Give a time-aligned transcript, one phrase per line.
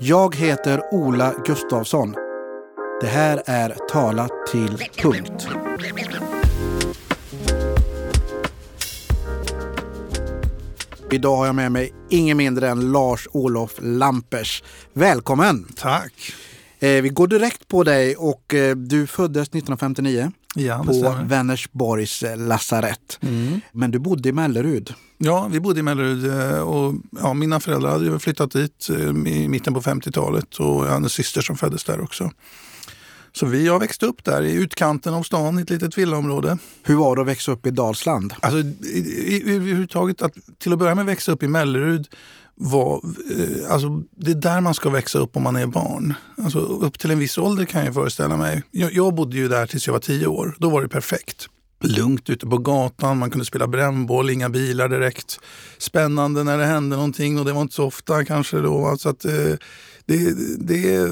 [0.00, 2.14] Jag heter Ola Gustafsson.
[3.00, 5.48] Det här är Tala till punkt.
[11.10, 14.62] Idag har jag med mig ingen mindre än Lars-Olof Lampers.
[14.92, 15.66] Välkommen!
[15.76, 16.32] Tack!
[16.78, 21.16] Eh, vi går direkt på dig och eh, du föddes 1959 Ja, på.
[21.24, 23.18] Vänersborgs eh, lasarett.
[23.20, 23.60] Mm.
[23.72, 24.94] Men du bodde i Mellerud.
[25.18, 29.48] Ja, vi bodde i Mellerud eh, och ja, mina föräldrar hade flyttat dit eh, i
[29.48, 32.30] mitten på 50-talet och jag hade en syster som föddes där också.
[33.32, 36.58] Så vi har växt upp där i utkanten av stan i ett litet villaområde.
[36.82, 38.34] Hur var det att växa upp i Dalsland?
[38.40, 42.08] Alltså, i, i, i, överhuvudtaget, att till att börja med växa upp i Mellerud
[42.56, 46.14] vad, eh, alltså, det är där man ska växa upp om man är barn.
[46.38, 48.62] Alltså, upp till en viss ålder kan jag föreställa mig.
[48.70, 50.56] Jag, jag bodde ju där tills jag var tio år.
[50.58, 51.48] Då var det perfekt.
[51.80, 55.40] Lugnt ute på gatan, man kunde spela brännboll, inga bilar direkt.
[55.78, 58.96] Spännande när det hände någonting och det var inte så ofta kanske då.
[58.98, 59.54] Så att, eh,
[60.06, 61.10] det, det,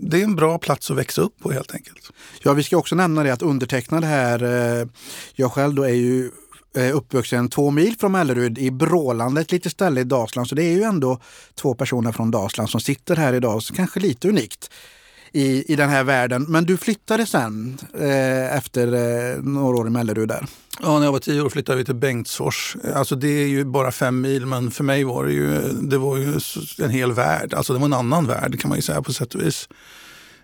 [0.00, 2.10] det är en bra plats att växa upp på helt enkelt.
[2.42, 4.86] Ja, vi ska också nämna det att undertecknad här, eh,
[5.34, 6.30] jag själv då är ju
[6.76, 10.48] Eh, uppvuxen två mil från Mellerud i Brålanda, ett litet ställe i Dalsland.
[10.48, 11.18] Så det är ju ändå
[11.54, 14.70] två personer från Dalsland som sitter här idag, så kanske lite unikt
[15.32, 16.44] i, i den här världen.
[16.48, 20.46] Men du flyttade sen eh, efter eh, några år i Mellerud där.
[20.82, 22.76] Ja, när jag var tio år flyttade vi till Bengtsfors.
[22.94, 26.16] Alltså det är ju bara fem mil, men för mig var det ju, det var
[26.16, 26.40] ju
[26.78, 27.54] en hel värld.
[27.54, 29.68] Alltså det var en annan värld kan man ju säga på sätt och vis.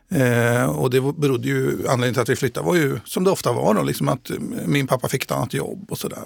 [0.08, 3.52] Eh, och det berodde ju, anledningen till att vi flyttade var ju som det ofta
[3.52, 6.22] var då, liksom att eh, min pappa fick ett annat jobb och sådär.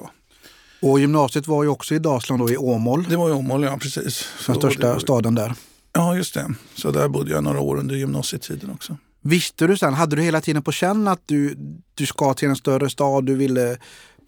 [0.82, 3.78] Och gymnasiet var ju också i Dalsland då i Åmål, Det var ju Åmål, ja
[3.80, 4.28] precis.
[4.46, 5.54] den största var- staden där.
[5.92, 6.54] Ja, just det.
[6.74, 8.96] Så där bodde jag några år under gymnasietiden också.
[9.22, 11.54] Visste du sen, hade du hela tiden på känn att du,
[11.94, 13.76] du ska till en större stad, du ville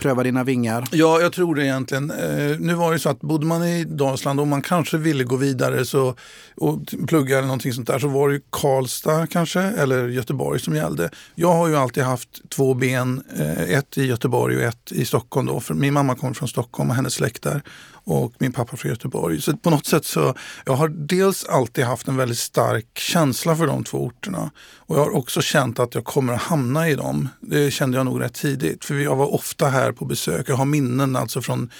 [0.02, 0.88] pröva dina vingar?
[0.92, 2.10] Ja, jag tror det egentligen.
[2.10, 5.36] Eh, nu var det så att bodde man i Dalsland och man kanske ville gå
[5.36, 6.14] vidare så,
[6.56, 10.76] och plugga eller någonting sånt där så var det ju Karlstad kanske eller Göteborg som
[10.76, 11.10] gällde.
[11.34, 15.46] Jag har ju alltid haft två ben, eh, ett i Göteborg och ett i Stockholm.
[15.46, 15.60] Då.
[15.60, 17.62] För min mamma kommer från Stockholm och hennes släkt där
[18.04, 19.42] och min pappa från Göteborg.
[19.42, 23.66] Så på något sätt så jag har dels alltid haft en väldigt stark känsla för
[23.66, 27.28] de två orterna och jag har också känt att jag kommer att hamna i dem.
[27.40, 30.48] Det kände jag nog rätt tidigt för jag var ofta här på besök.
[30.48, 31.70] Jag har minnen alltså från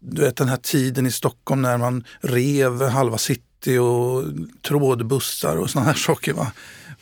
[0.00, 4.24] du vet, den här tiden i Stockholm när man rev halva city och
[4.68, 6.32] trådbussar och såna här saker.
[6.32, 6.52] Va?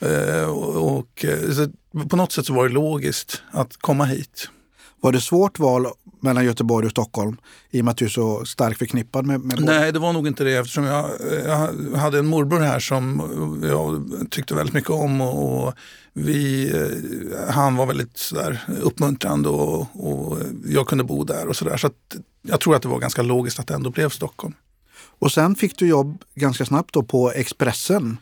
[0.00, 1.68] Eh, och, och, så
[2.08, 4.48] på något sätt så var det logiskt att komma hit.
[5.00, 5.86] Var det svårt val
[6.22, 7.36] mellan Göteborg och Stockholm
[7.70, 9.60] i och med att du är så starkt förknippad med, med?
[9.60, 11.10] Nej, det var nog inte det eftersom jag,
[11.44, 13.22] jag hade en morbror här som
[13.62, 15.74] jag tyckte väldigt mycket om och, och
[16.12, 21.76] vi, eh, han var väldigt sådär uppmuntrande och, och jag kunde bo där och sådär.
[21.76, 24.54] Så att jag tror att det var ganska logiskt att det ändå blev Stockholm.
[25.18, 28.16] Och sen fick du jobb ganska snabbt då på Expressen.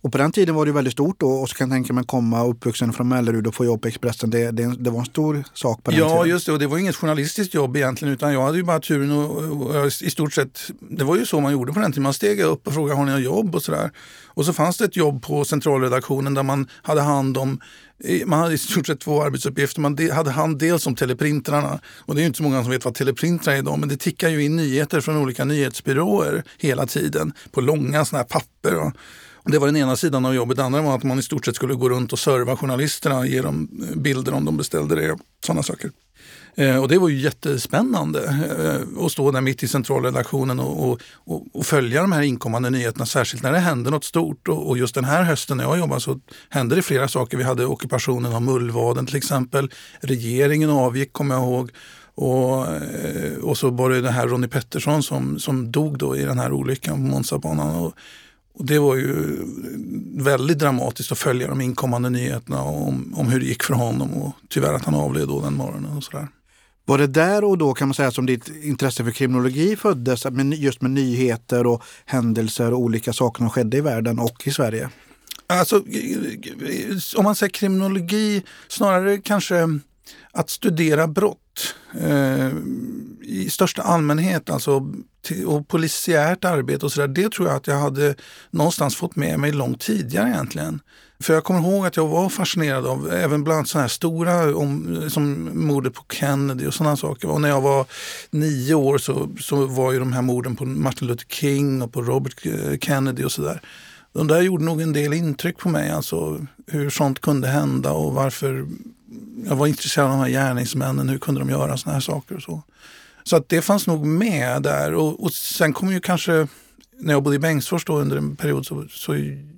[0.00, 2.04] Och på den tiden var det väldigt stort då och så kan jag tänka mig
[2.04, 4.30] komma uppvuxen från Mellerud och få jobb på Expressen.
[4.30, 6.28] Det, det, det var en stor sak på den Ja, tiden.
[6.28, 6.52] just det.
[6.52, 9.66] Och det var inget journalistiskt jobb egentligen utan jag hade ju bara turen och, och,
[9.76, 12.02] och i stort sett, det var ju så man gjorde på den tiden.
[12.02, 13.90] Man steg upp och frågade har ni något jobb och sådär.
[14.26, 17.60] Och så fanns det ett jobb på centralredaktionen där man hade hand om
[18.26, 19.80] man hade i stort sett två arbetsuppgifter.
[19.80, 22.70] Man de- hade hand dels om teleprintrarna och det är ju inte så många som
[22.70, 26.86] vet vad teleprintrar är idag men det tickar ju in nyheter från olika nyhetsbyråer hela
[26.86, 28.74] tiden på långa sådana här papper.
[28.76, 28.92] Och
[29.50, 30.56] det var den ena sidan av jobbet.
[30.56, 33.26] den andra var att man i stort sett skulle gå runt och serva journalisterna och
[33.26, 35.18] ge dem bilder om de beställde det.
[35.46, 35.90] Sådana saker.
[36.56, 38.24] Eh, och det var ju jättespännande
[38.58, 43.06] eh, att stå där mitt i centralredaktionen och, och, och, följa de här inkommande nyheterna,
[43.06, 44.48] särskilt när det hände något stort.
[44.48, 47.36] Och, just den här hösten när jag jobbade så hände det flera saker.
[47.36, 49.70] Vi hade ockupationen av Mullvaden till exempel.
[50.00, 51.70] Regeringen avgick kommer jag ihåg.
[52.14, 56.24] Och, eh, och så var det den här Ronnie Pettersson som, som dog då i
[56.24, 57.92] den här olyckan på Monzabanan.
[58.58, 59.36] Och, det var ju
[60.14, 64.32] väldigt dramatiskt att följa de inkommande nyheterna om, om hur det gick för honom och
[64.48, 65.96] tyvärr att han avled då den morgonen.
[65.96, 66.28] och sådär.
[66.84, 70.24] Var det där och då kan man säga som ditt intresse för kriminologi föddes?
[70.24, 74.50] Med, just med nyheter och händelser och olika saker som skedde i världen och i
[74.50, 74.90] Sverige?
[75.46, 75.82] Alltså,
[77.16, 79.80] om man säger kriminologi, snarare kanske
[80.32, 82.48] att studera brott eh,
[83.22, 84.92] i största allmänhet alltså,
[85.46, 87.08] och polisiärt arbete och sådär.
[87.08, 88.14] Det tror jag att jag hade
[88.50, 90.80] någonstans fått med mig långt tidigare egentligen.
[91.20, 95.02] För jag kommer ihåg att jag var fascinerad av även bland sådana här stora om,
[95.10, 97.30] som mordet på Kennedy och sådana saker.
[97.30, 97.86] Och när jag var
[98.30, 102.02] nio år så, så var ju de här morden på Martin Luther King och på
[102.02, 103.60] Robert eh, Kennedy och sådär.
[104.12, 108.14] De där gjorde nog en del intryck på mig, alltså hur sånt kunde hända och
[108.14, 108.66] varför
[109.46, 112.42] jag var intresserad av de här gärningsmännen, hur kunde de göra sådana här saker och
[112.42, 112.62] så.
[113.24, 116.46] Så att det fanns nog med där och, och sen kom ju kanske
[117.00, 119.14] när jag bodde i Bengtsfors då under en period så, så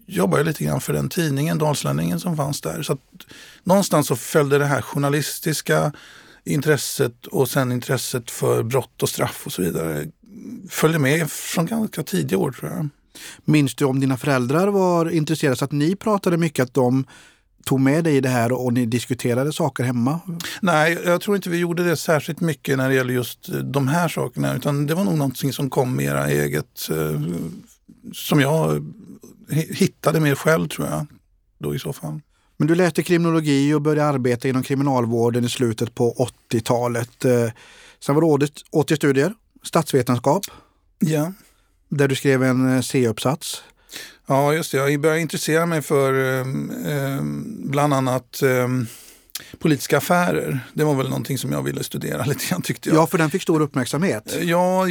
[0.07, 2.83] jobbade jag lite grann för den tidningen, Dalslänningen, som fanns där.
[2.83, 3.01] Så att,
[3.65, 5.93] någonstans så följde det här journalistiska
[6.45, 10.07] intresset och sen intresset för brott och straff och så vidare
[10.69, 12.89] följde med från ganska tidiga år tror jag.
[13.45, 17.05] Minns du om dina föräldrar var intresserade så att ni pratade mycket att de
[17.65, 20.21] tog med dig i det här och ni diskuterade saker hemma?
[20.63, 24.09] Nej, jag tror inte vi gjorde det särskilt mycket när det gäller just de här
[24.09, 27.21] sakerna utan det var nog någonting som kom mera eget eh,
[28.13, 28.85] som jag
[29.51, 31.07] hittade mer själv tror jag
[31.59, 32.21] då i så fall.
[32.57, 37.25] Men du läste kriminologi och började arbeta inom kriminalvården i slutet på 80-talet.
[37.25, 37.51] Eh,
[38.01, 38.23] sen var
[38.71, 40.45] åt till studier, statsvetenskap.
[40.99, 41.33] Ja.
[41.89, 43.63] Där du skrev en eh, C-uppsats.
[44.31, 44.79] Ja, just det.
[44.79, 46.41] Jag började intressera mig för eh,
[46.95, 47.23] eh,
[47.65, 48.69] bland annat eh,
[49.59, 50.61] politiska affärer.
[50.75, 52.99] Det var väl någonting som jag ville studera lite grann tyckte jag.
[52.99, 54.37] Ja, för den fick stor uppmärksamhet.
[54.37, 54.87] Eh, ja,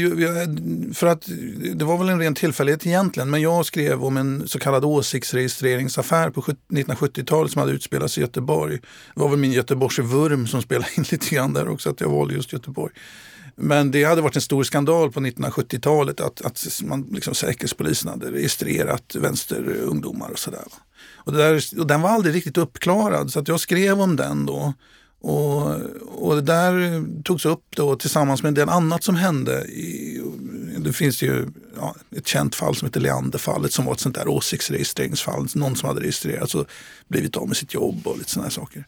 [0.93, 1.29] för att
[1.73, 3.29] det var väl en ren tillfällighet egentligen.
[3.29, 8.77] Men jag skrev om en så kallad åsiktsregistreringsaffär på 1970-talet som hade utspelats i Göteborg.
[9.15, 12.33] Det var väl min Göteborgsvurm som spelade in lite grann där också, att jag valde
[12.33, 12.93] just Göteborg.
[13.61, 18.31] Men det hade varit en stor skandal på 1970-talet att, att man, liksom, Säkerhetspolisen hade
[18.31, 20.63] registrerat vänsterungdomar och sådär.
[21.13, 21.33] Och,
[21.79, 24.73] och den var aldrig riktigt uppklarad så att jag skrev om den då.
[25.21, 25.75] Och,
[26.05, 29.65] och det där togs upp då tillsammans med en del annat som hände.
[29.65, 30.21] I,
[30.77, 31.47] det finns ju
[31.77, 35.47] ja, ett känt fall som heter Leanderfallet som var ett sånt där åsiktsregistreringsfall.
[35.55, 36.65] Någon som hade registrerats och
[37.07, 38.87] blivit av med sitt jobb och lite sådana saker.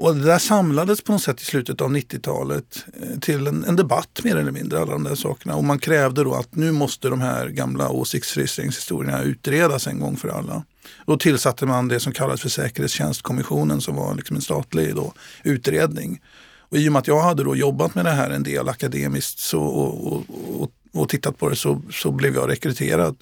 [0.00, 3.76] Och det där samlades på något sätt i slutet av 90-talet eh, till en, en,
[3.76, 5.56] debatt mer eller mindre, alla de där sakerna.
[5.56, 10.28] Och man krävde då att nu måste de här gamla åsiktsregistreringshistorierna utredas en gång för
[10.28, 10.64] alla.
[11.06, 15.12] Då tillsatte man det som kallades för Säkerhetstjänstkommissionen som var liksom en statlig då,
[15.44, 16.20] utredning.
[16.58, 19.38] Och I och med att jag hade då jobbat med det här en del akademiskt
[19.38, 20.22] så, och, och,
[20.60, 23.16] och, och tittat på det så, så blev jag rekryterad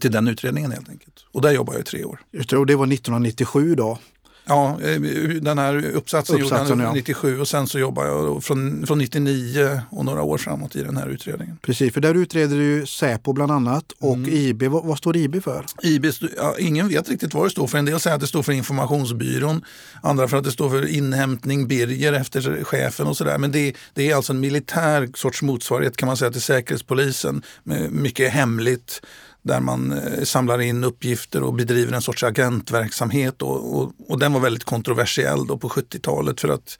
[0.00, 1.26] till den utredningen helt enkelt.
[1.32, 2.20] Och där jobbade jag i tre år.
[2.58, 3.98] Och det var 1997 då?
[4.44, 5.00] Ja, eh,
[5.40, 9.80] den här uppsatsen, uppsatsen gjorde jag 97 och sen så jobbar jag från, från 99
[9.90, 11.58] och några år framåt i den här utredningen.
[11.62, 14.30] Precis, för där utreder du Säpo bland annat och mm.
[14.32, 14.62] IB.
[14.62, 15.66] Vad, vad, står IB för?
[15.82, 16.06] IB,
[16.36, 17.78] ja, ingen vet riktigt vad det står för.
[17.78, 19.64] En del säger att det står för informationsbyrån,
[20.02, 23.38] andra för att det står för inhämtning, Birger efter chefen och sådär.
[23.38, 27.42] Men det, det är alltså en militär sorts motsvarighet kan man säga till Säkerhetspolisen.
[27.64, 29.02] Med mycket hemligt
[29.42, 33.42] där man eh, samlar in uppgifter och bedriver en sorts agentverksamhet.
[33.42, 36.78] Och, och, och den var väldigt kontroversiell då på 70-talet för att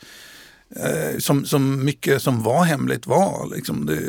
[0.77, 3.55] eh, som, som mycket som var hemligt var.
[3.55, 4.01] Liksom det,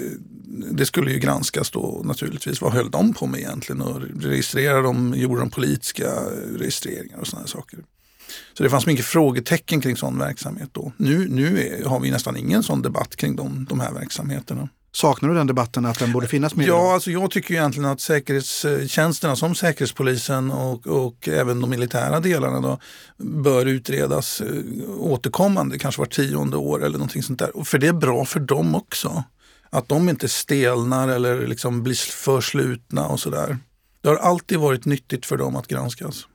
[0.72, 2.62] det, skulle ju granskas då naturligtvis.
[2.62, 3.82] Vad höll de på med egentligen?
[3.82, 7.80] Och registrerade de, gjorde de politiska eh, registreringar och sådana saker.
[8.58, 10.92] Så det fanns mycket frågetecken kring sån verksamhet då.
[10.98, 14.70] Nu, nu är, har vi nästan ingen sån debatt kring de, de här verksamheterna.
[14.96, 16.68] Saknar du den debatten, att den borde finnas mer?
[16.68, 22.60] Ja, alltså jag tycker egentligen att säkerhetstjänsterna som Säkerhetspolisen och, och även de militära delarna
[22.60, 22.80] då,
[23.18, 24.48] bör utredas eh,
[24.98, 27.64] återkommande, kanske var tionde år eller någonting sånt där.
[27.64, 29.24] För det är bra för dem också.
[29.70, 33.58] Att de inte stelnar eller liksom blir för slutna och sådär.
[34.02, 36.28] Det har alltid varit nyttigt för dem att granskas.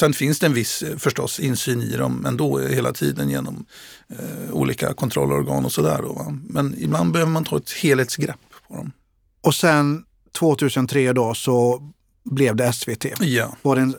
[0.00, 3.64] Sen finns det en viss eh, förstås insyn i dem ändå hela tiden genom
[4.08, 6.00] eh, olika kontrollorgan och sådär.
[6.48, 8.92] Men ibland behöver man ta ett helhetsgrepp på dem.
[9.40, 10.04] Och sen
[10.38, 11.82] 2003 då så
[12.24, 13.04] blev det SVT.
[13.20, 13.56] Ja.
[13.62, 13.94] Var en,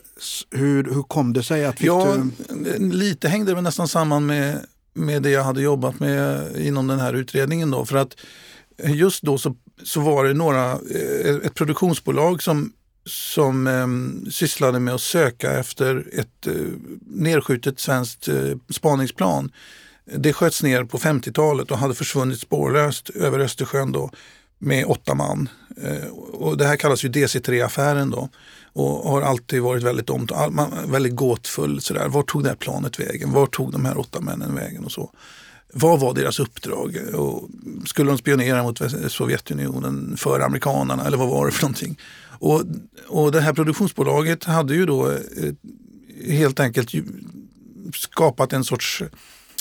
[0.50, 1.64] hur, hur kom det sig?
[1.64, 2.16] att Ja,
[2.48, 2.78] du...
[2.78, 7.14] lite hängde det nästan samman med, med det jag hade jobbat med inom den här
[7.14, 7.70] utredningen.
[7.70, 8.16] Då, för att
[8.84, 12.72] just då så, så var det några, eh, ett produktionsbolag som
[13.04, 16.54] som eh, sysslade med att söka efter ett eh,
[17.06, 19.52] nedskjutet svenskt eh, spaningsplan.
[20.04, 24.10] Det sköts ner på 50-talet och hade försvunnit spårlöst över Östersjön då,
[24.58, 25.48] med åtta man.
[25.82, 28.28] Eh, och det här kallas ju DC3-affären då
[28.72, 30.32] och har alltid varit väldigt, omt
[30.86, 31.80] väldigt gåtfull.
[31.80, 32.08] Sådär.
[32.08, 33.32] Var tog det här planet vägen?
[33.32, 34.84] Var tog de här åtta männen vägen?
[34.84, 35.10] och så.
[35.72, 36.96] Vad var deras uppdrag?
[37.14, 37.48] Och
[37.86, 41.98] skulle de spionera mot Sovjetunionen för amerikanerna eller vad var det för någonting?
[42.42, 42.62] Och,
[43.08, 45.18] och det här produktionsbolaget hade ju då eh,
[46.28, 46.90] helt enkelt
[47.94, 49.02] skapat en sorts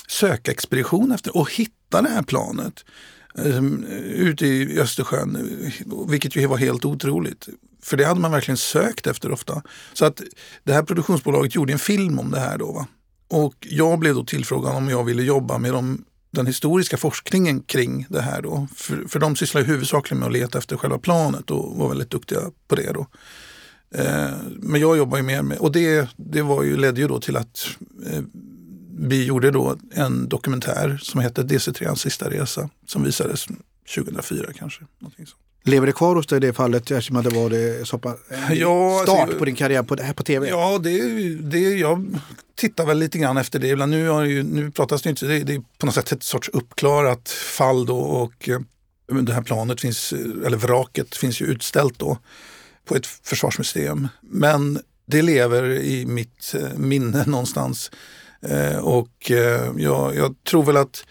[0.08, 2.86] sökexpedition efter och hitta det här planet
[3.38, 3.64] eh,
[4.04, 5.38] ute i Östersjön,
[6.08, 7.50] vilket ju var helt otroligt.
[7.84, 9.62] För det hade man verkligen sökt efter ofta.
[9.94, 10.22] Så att
[10.64, 12.72] det här produktionsbolaget gjorde en film om det här då.
[12.72, 12.88] Va?
[13.28, 18.06] Och jag blev då tillfrågad om jag ville jobba med de den historiska forskningen kring
[18.10, 18.42] det här.
[18.42, 18.68] Då.
[18.76, 22.40] För, för de sysslar huvudsakligen med att leta efter själva planet och var väldigt duktiga
[22.68, 22.92] på det.
[22.94, 23.08] Då.
[23.96, 27.20] Eh, men jag jobbar ju mer med, och det, det var ju, ledde ju då
[27.20, 27.68] till att
[28.06, 28.22] eh,
[29.00, 33.48] vi gjorde då en dokumentär som hette DC3 sista resa som visades
[33.96, 34.84] 2004 kanske.
[35.00, 35.42] Någonting sånt.
[35.64, 38.16] Lever det kvar hos dig i det fallet eftersom det var det så pass,
[38.52, 40.48] ja, start alltså, på din karriär på, här på tv?
[40.50, 41.00] Ja, det,
[41.36, 42.20] det, jag
[42.56, 43.68] tittar väl lite grann efter det.
[43.68, 46.24] Ibland, nu, har ju, nu pratas det inte, det, det är på något sätt ett
[46.24, 48.60] sorts uppklarat fall då och eh,
[49.22, 50.14] det här planet finns,
[50.46, 52.18] eller vraket finns ju utställt då
[52.86, 54.08] på ett försvarsmuseum.
[54.22, 57.92] Men det lever i mitt eh, minne någonstans.
[58.42, 59.32] Eh, och
[59.78, 61.06] jag, jag tror väl att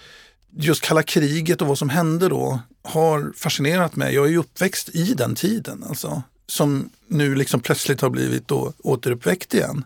[0.57, 4.15] just kalla kriget och vad som hände då har fascinerat mig.
[4.15, 8.73] Jag är ju uppväxt i den tiden alltså, som nu liksom plötsligt har blivit då
[8.79, 9.85] återuppväckt igen.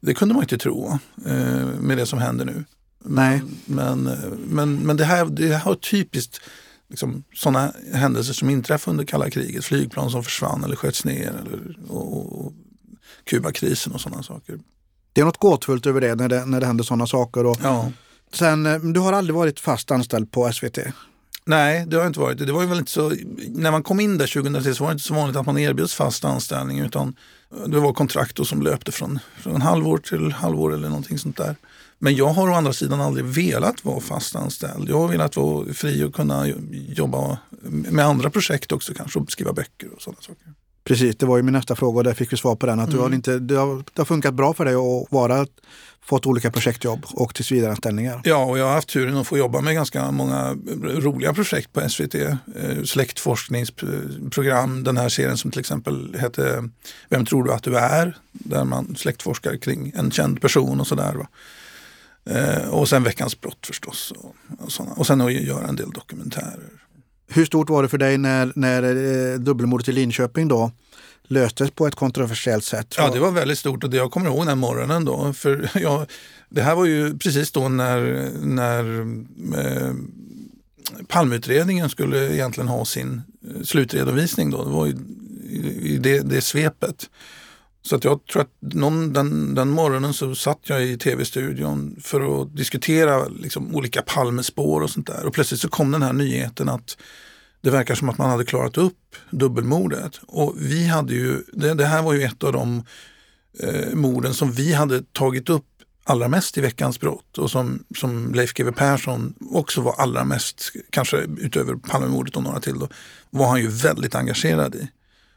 [0.00, 2.64] Det kunde man inte tro eh, med det som händer nu.
[3.04, 3.42] Nej.
[3.64, 4.02] Men,
[4.46, 6.40] men, men det, här, det här har typiskt
[6.88, 9.64] liksom, sådana händelser som inträffade under kalla kriget.
[9.64, 12.52] Flygplan som försvann eller sköts ner eller, och, och
[13.24, 14.58] Kubakrisen och sådana saker.
[15.12, 17.46] Det är något gåtfullt över det när det, när det händer sådana saker.
[17.46, 17.92] Och ja.
[18.32, 20.78] Sen, eh, du har aldrig varit fast anställd på SVT?
[21.44, 22.38] Nej, det har jag inte varit.
[22.38, 23.12] Det var väl inte så,
[23.48, 25.94] när man kom in där 2003 så var det inte så vanligt att man erbjöds
[25.94, 27.16] fast anställning utan
[27.66, 31.56] det var kontrakt som löpte från, från halvår till halvår eller någonting sånt där.
[31.98, 34.88] Men jag har å andra sidan aldrig velat vara fast anställd.
[34.88, 36.46] Jag har velat vara fri och kunna
[36.88, 40.54] jobba med andra projekt också kanske och skriva böcker och sådana saker.
[40.84, 42.80] Precis, det var ju min nästa fråga och där fick vi svar på den.
[42.80, 42.96] Att mm.
[42.96, 45.46] du har inte, det, har, det har funkat bra för dig att vara
[46.04, 48.20] fått olika projektjobb och tillsvidareanställningar.
[48.24, 51.88] Ja, och jag har haft turen att få jobba med ganska många roliga projekt på
[51.88, 52.14] SVT.
[52.14, 52.36] Eh,
[52.84, 56.68] släktforskningsprogram, den här serien som till exempel hette
[57.08, 58.16] Vem tror du att du är?
[58.32, 61.26] Där man släktforskar kring en känd person och sådär.
[62.24, 64.12] Eh, och sen Veckans brott förstås.
[64.58, 64.92] Och, såna.
[64.92, 66.70] och sen att göra en del dokumentärer.
[67.28, 70.72] Hur stort var det för dig när, när eh, dubbelmordet i Linköping då
[71.30, 72.94] löstes på ett kontroversiellt sätt.
[72.98, 75.32] Ja, det var väldigt stort och det jag kommer ihåg den morgonen då.
[75.32, 76.06] För jag,
[76.48, 79.00] det här var ju precis då när, när
[79.58, 79.94] eh,
[81.08, 84.50] Palmeutredningen skulle egentligen ha sin eh, slutredovisning.
[84.50, 84.64] Då.
[84.64, 84.94] Det var ju
[85.80, 87.10] i det, det svepet.
[87.82, 92.42] Så att jag tror att någon, den, den morgonen så satt jag i tv-studion för
[92.42, 95.26] att diskutera liksom, olika Palmespår och sånt där.
[95.26, 96.96] Och plötsligt så kom den här nyheten att
[97.60, 100.20] det verkar som att man hade klarat upp dubbelmordet.
[100.26, 102.84] Och vi hade ju, det, det här var ju ett av de
[103.58, 105.64] eh, morden som vi hade tagit upp
[106.04, 110.72] allra mest i Veckans brott och som, som Leif GW Persson också var allra mest,
[110.90, 112.88] kanske utöver Palmemordet och några till, då,
[113.30, 114.88] var han ju väldigt engagerad i.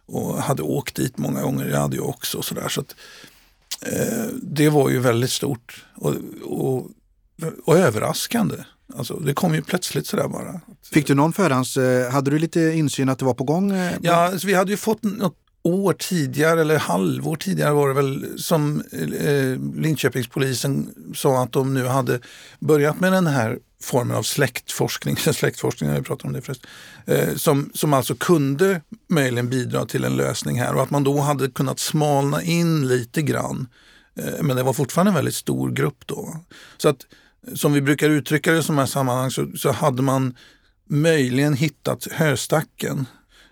[0.06, 2.38] Och hade åkt dit många gånger, jag hade ju också.
[2.38, 2.96] Och sådär, så att,
[3.82, 6.90] eh, det var ju väldigt stort och, och,
[7.66, 8.56] och överraskande.
[8.98, 10.62] Alltså, det kom ju plötsligt sådär bara.
[10.94, 11.78] Fick du någon förhands...
[11.78, 13.72] Eh, hade du lite insyn att det var på gång?
[13.72, 17.94] Eh, ja, alltså, vi hade ju fått något år tidigare, eller halvår tidigare var det
[17.94, 18.84] väl, som
[19.20, 22.20] eh, Linköpingspolisen sa att de nu hade
[22.60, 26.70] börjat med den här formen av släktforskning, släktforskning har vi pratat om det förresten,
[27.06, 31.20] eh, som, som alltså kunde möjligen bidra till en lösning här och att man då
[31.20, 33.68] hade kunnat smalna in lite grann.
[34.16, 36.36] Eh, men det var fortfarande en väldigt stor grupp då.
[36.78, 37.06] Så att
[37.56, 40.36] som vi brukar uttrycka det i sådana här sammanhang så, så hade man
[40.90, 43.06] möjligen hittat höstacken.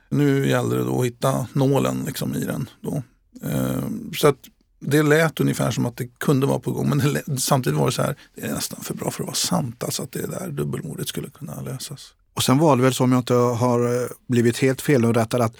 [0.09, 2.69] Nu gällde det då att hitta nålen liksom i den.
[2.81, 3.03] Då.
[3.43, 3.83] Eh,
[4.17, 4.37] så att
[4.79, 7.91] det lät ungefär som att det kunde vara på gång men lät, samtidigt var det
[7.91, 10.51] så här, det är nästan för bra för att vara sant, alltså att det där
[10.51, 12.13] dubbelmordet skulle kunna lösas.
[12.33, 15.55] Och sen var det väl så, om jag inte har eh, blivit helt felunderrättad, att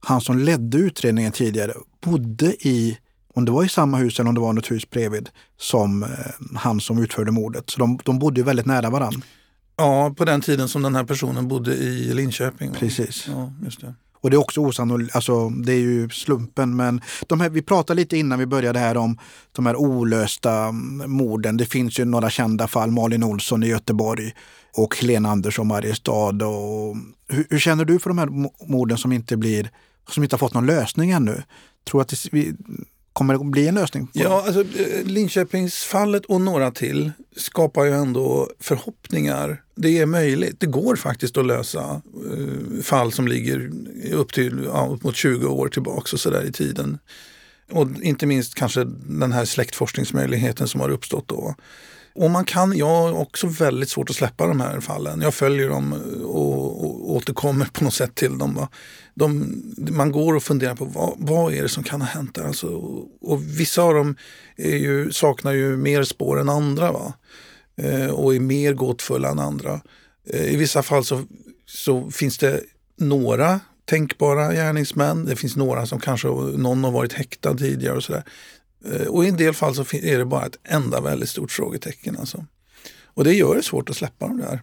[0.00, 2.98] han som ledde utredningen tidigare bodde i
[3.36, 5.28] om det var i samma hus eller om det var något hus bredvid
[5.58, 6.08] som eh,
[6.54, 7.70] han som utförde mordet.
[7.70, 9.20] Så de, de bodde väldigt nära varandra.
[9.76, 12.72] Ja, på den tiden som den här personen bodde i Linköping.
[12.72, 13.28] Precis.
[13.28, 13.94] Ja, just det.
[14.20, 16.76] Och det är också osannolikt, alltså det är ju slumpen.
[16.76, 19.18] Men de här, vi pratade lite innan vi började här om
[19.52, 21.56] de här olösta mm, morden.
[21.56, 24.32] Det finns ju några kända fall, Malin Olsson i Göteborg
[24.76, 26.46] och Helena Andersson i Mariestad.
[26.46, 26.96] Och,
[27.28, 28.28] hur, hur, känner du för de här
[28.68, 29.70] morden som inte blir,
[30.10, 31.42] som inte har fått någon lösning ännu?
[31.90, 32.54] Tror att det, vi,
[33.16, 34.08] Kommer det att bli en lösning?
[34.12, 39.62] ja, alltså, eh, Linköpingsfallet och några till skapar ju ändå förhoppningar.
[39.74, 40.60] Det är möjligt.
[40.60, 43.70] Det går faktiskt att lösa uh, fall som ligger
[44.12, 46.98] upp till ja, upp mot 20 år tillbaka och så där i tiden.
[47.70, 51.54] Och inte minst kanske den här släktforskningsmöjligheten som har uppstått då.
[52.16, 55.20] Och man kan, jag har också väldigt svårt att släppa de här fallen.
[55.20, 55.92] Jag följer dem
[56.24, 58.66] och, och återkommer på något sätt till dem.
[59.14, 62.44] De, man går och funderar på vad, vad är det som kan ha hänt där.
[62.44, 62.66] Alltså,
[63.20, 64.16] och vissa av dem
[64.56, 66.92] ju, saknar ju mer spår än andra.
[66.92, 67.12] Va?
[67.76, 69.80] Eh, och är mer gåtfulla än andra.
[70.30, 71.24] Eh, I vissa fall så,
[71.66, 72.60] så finns det
[72.96, 75.24] några tänkbara gärningsmän.
[75.24, 78.24] Det finns några som kanske någon har varit häktad tidigare och sådär.
[78.92, 82.16] Eh, och i en del fall så är det bara ett enda väldigt stort frågetecken.
[82.20, 82.44] Alltså.
[83.04, 84.60] Och det gör det svårt att släppa de där.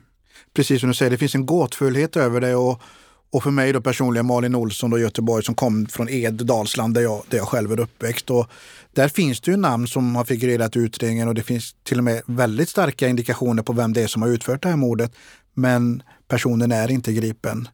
[0.53, 2.81] Precis som du säger, det finns en gåtfullhet över det och,
[3.33, 7.01] Och för mig då personligen Malin Olsson då Göteborg som kom från Ed, Dalsland där
[7.01, 8.29] jag, där jag själv är uppväxt.
[8.29, 8.47] Och
[8.93, 12.03] där finns det ju namn som har figurerat i utredningen och det finns till och
[12.03, 15.11] med väldigt starka indikationer på vem det är som har utfört det här mordet.
[15.53, 17.67] Men personen är inte gripen.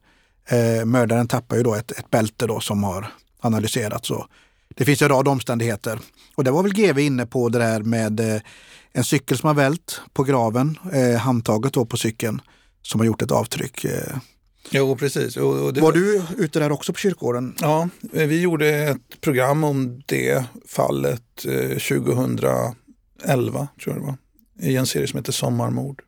[0.49, 3.07] Eh, mördaren tappar ju då ett, ett bälte då som har
[3.39, 4.11] analyserats.
[4.11, 4.27] Och
[4.75, 5.99] det finns en rad omständigheter.
[6.39, 8.41] Och det var väl GV inne på det där med eh,
[8.93, 12.41] en cykel som har vält på graven, eh, handtaget då på cykeln
[12.81, 13.85] som har gjort ett avtryck.
[13.85, 14.17] Eh.
[14.69, 15.37] Jo, precis.
[15.37, 17.55] Och, och var, var du ute där också på kyrkogården?
[17.61, 22.75] Ja, eh, vi gjorde ett program om det fallet eh, 2011,
[23.23, 24.17] tror jag det var,
[24.59, 26.01] i en serie som heter Sommarmord.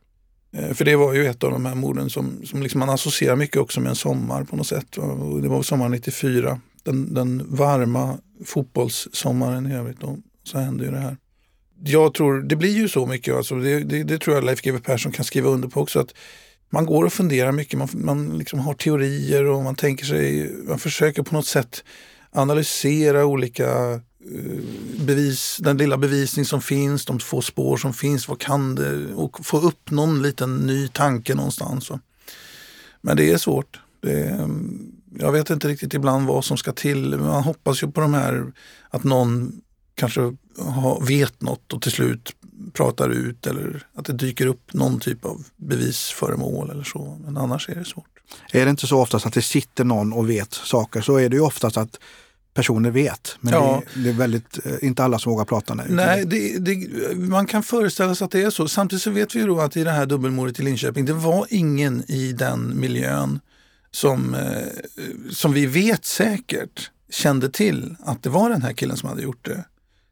[0.56, 3.36] Eh, för det var ju ett av de här morden som, som liksom man associerar
[3.36, 4.96] mycket också med en sommar på något sätt.
[4.96, 10.00] Och det var sommaren 94, den, den varma fotbollssommaren i övrigt.
[10.00, 11.16] Då, så hände ju det här.
[11.84, 14.78] Jag tror, det blir ju så mycket, alltså, det, det, det tror jag Leif GW
[14.78, 16.00] Persson kan skriva under på också.
[16.00, 16.14] att
[16.70, 20.78] man går och funderar mycket, man, man liksom har teorier och man tänker sig, man
[20.78, 21.84] försöker på något sätt
[22.30, 24.60] analysera olika eh,
[25.00, 29.14] bevis, den lilla bevisning som finns, de få spår som finns, vad kan det?
[29.14, 31.90] Och få upp någon liten ny tanke någonstans.
[33.00, 33.80] Men det är svårt.
[34.00, 37.16] Det är, mm, jag vet inte riktigt ibland vad som ska till.
[37.18, 38.52] Man hoppas ju på de här
[38.90, 39.60] att någon
[39.94, 40.20] kanske
[40.58, 42.32] har, vet något och till slut
[42.72, 47.18] pratar ut eller att det dyker upp någon typ av bevisföremål eller så.
[47.24, 48.06] Men annars är det svårt.
[48.52, 51.36] Är det inte så oftast att det sitter någon och vet saker så är det
[51.36, 51.98] ju oftast att
[52.54, 53.36] personer vet.
[53.40, 53.82] Men ja.
[53.94, 55.74] det, är väldigt, eh, inte alla som vågar prata.
[55.74, 56.76] Nej, nej det, det,
[57.16, 58.68] man kan föreställa sig att det är så.
[58.68, 62.10] Samtidigt så vet vi då att i det här dubbelmordet i Linköping, det var ingen
[62.10, 63.40] i den miljön
[63.92, 69.08] som, eh, som vi vet säkert kände till att det var den här killen som
[69.08, 69.64] hade gjort det.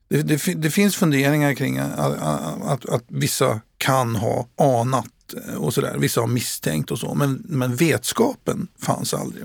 [0.08, 5.54] Det, det, det finns funderingar kring att, att, att, att, vissa kan ha anat eh,
[5.54, 5.96] och sådär.
[5.99, 7.14] Vissa har misstänkt och så.
[7.14, 9.44] Men, men vetskapen fanns aldrig.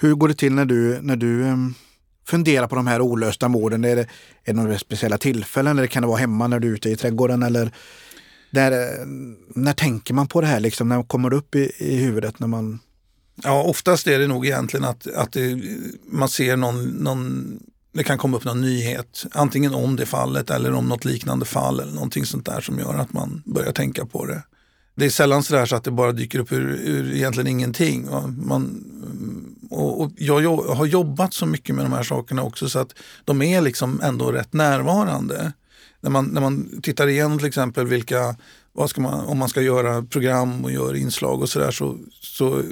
[0.00, 1.74] Hur går det till när du, när du ehm,
[2.26, 3.84] fundera på de här olösta morden?
[3.84, 4.06] Är det, är
[4.44, 7.42] det några speciella tillfällen eller kan det vara hemma när du är ute i trädgården?
[7.42, 7.72] Eller
[8.50, 9.04] där,
[9.54, 10.60] när tänker man på det här?
[10.60, 12.38] Liksom, när kommer det upp i, i huvudet?
[12.38, 12.80] När man...
[13.42, 15.62] Ja, oftast är det nog egentligen att, att det,
[16.10, 17.58] man ser någon, någon,
[17.92, 21.80] det kan komma upp någon nyhet, antingen om det fallet eller om något liknande fall
[21.80, 24.42] eller någonting sånt där som gör att man börjar tänka på det.
[24.94, 28.08] Det är sällan så, så att det bara dyker upp ur, ur egentligen ingenting.
[28.36, 28.84] Man,
[29.70, 33.42] och, och, jag har jobbat så mycket med de här sakerna också så att de
[33.42, 35.52] är liksom ändå rätt närvarande.
[36.00, 38.36] När man, när man tittar igenom till exempel vilka,
[38.72, 42.62] vad ska man, om man ska göra program och göra inslag och sådär så, så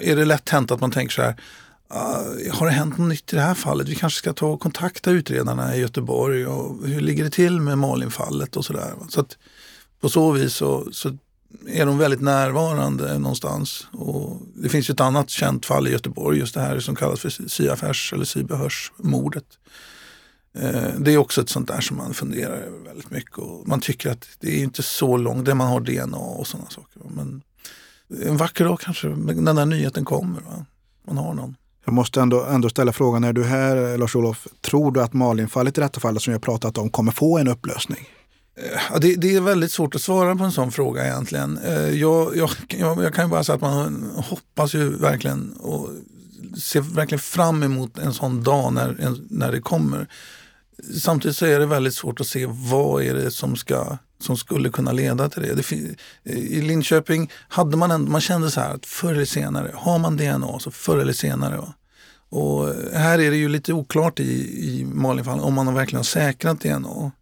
[0.00, 1.36] är det lätt hänt att man tänker så här,
[1.94, 3.88] uh, har det hänt något nytt i det här fallet?
[3.88, 7.78] Vi kanske ska ta och kontakta utredarna i Göteborg och hur ligger det till med
[7.78, 8.92] Malinfallet och sådär.
[9.08, 9.36] Så att
[10.00, 11.16] på så vis så, så
[11.66, 13.86] är de väldigt närvarande någonstans.
[13.92, 17.48] Och det finns ett annat känt fall i Göteborg, just det här som kallas för
[17.48, 19.58] Syafärs eller Sybehörsmordet.
[20.54, 23.38] Eh, det är också ett sånt där som man funderar över väldigt mycket.
[23.38, 26.70] Och man tycker att det är inte så långt, där man har DNA och sådana
[26.70, 27.00] saker.
[27.08, 27.42] Men
[28.24, 30.40] en vacker dag kanske den där nyheten kommer.
[30.40, 30.66] Va?
[31.06, 31.56] Man har någon.
[31.84, 35.80] Jag måste ändå, ändå ställa frågan, är du här Lars-Olof, tror du att Malinfallet i
[35.80, 38.08] detta fallet som jag pratat om kommer få en upplösning?
[38.90, 41.58] Ja, det, det, är väldigt svårt att svara på en sån fråga egentligen.
[41.58, 45.88] Eh, jag, jag, jag, kan ju bara säga att man hoppas ju verkligen och
[46.56, 50.06] ser verkligen fram emot en sån dag när, när det kommer.
[51.00, 54.70] Samtidigt så är det väldigt svårt att se vad är det som, ska, som skulle
[54.70, 55.54] kunna leda till det.
[55.54, 55.72] det
[56.24, 59.98] eh, I Linköping hade man ändå, man kände så här att förr eller senare, har
[59.98, 61.56] man DNA så förr eller senare.
[61.56, 61.74] Va?
[62.28, 64.32] Och eh, här är det ju lite oklart i,
[64.68, 67.12] i Malinfallet om man verkligen har säkrat DNA.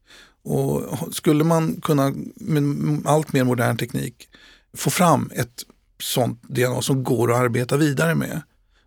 [0.45, 0.83] Och
[1.15, 2.63] skulle man kunna med
[3.05, 4.29] allt mer modern teknik
[4.77, 5.63] få fram ett
[6.03, 8.43] sånt DNA som går att arbeta vidare med,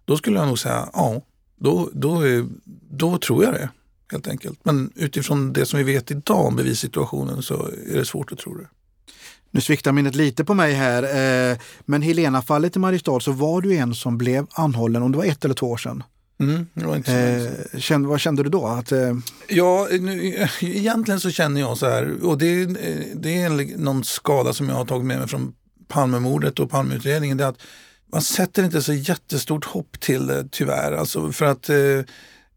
[0.06, 1.22] då skulle jag nog säga ja,
[1.60, 2.22] då, då,
[2.90, 3.70] då tror jag det
[4.12, 4.60] helt enkelt.
[4.64, 8.56] Men utifrån det som vi vet idag om bevissituationen så är det svårt att tro
[8.56, 8.68] det.
[9.52, 11.04] Nu sviktar minnet lite på mig här,
[11.52, 15.26] eh, men Helena-fallet i Mariestad så var du en som blev anhållen om det var
[15.26, 16.04] ett eller två år sedan.
[16.42, 16.68] Mm,
[17.06, 18.66] eh, kände, vad kände du då?
[18.66, 19.18] Att, eh...
[19.48, 22.66] Ja, nu, egentligen så känner jag så här, och det,
[23.16, 25.54] det är någon skada som jag har tagit med mig från
[25.88, 27.62] Palmemordet och Palmeutredningen, det är att
[28.12, 30.92] man sätter inte så jättestort hopp till det tyvärr.
[30.92, 32.04] Alltså för att eh, eh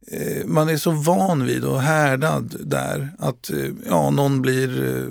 [0.07, 5.05] Eh, man är så van vid och härdad där att eh, ja, någon blir eh,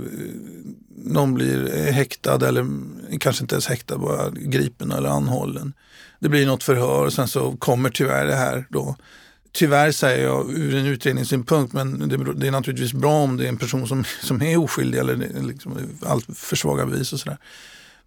[1.05, 2.65] någon blir häktad eller
[3.19, 5.73] kanske inte ens häktad, bara gripen eller anhållen
[6.21, 8.95] det blir något förhör och sen så kommer tyvärr det här då.
[9.51, 13.49] Tyvärr säger jag ur en utredningssynpunkt men det, det är naturligtvis bra om det är
[13.49, 17.37] en person som, som är oskyldig eller liksom, allt för svaga bevis och sådär.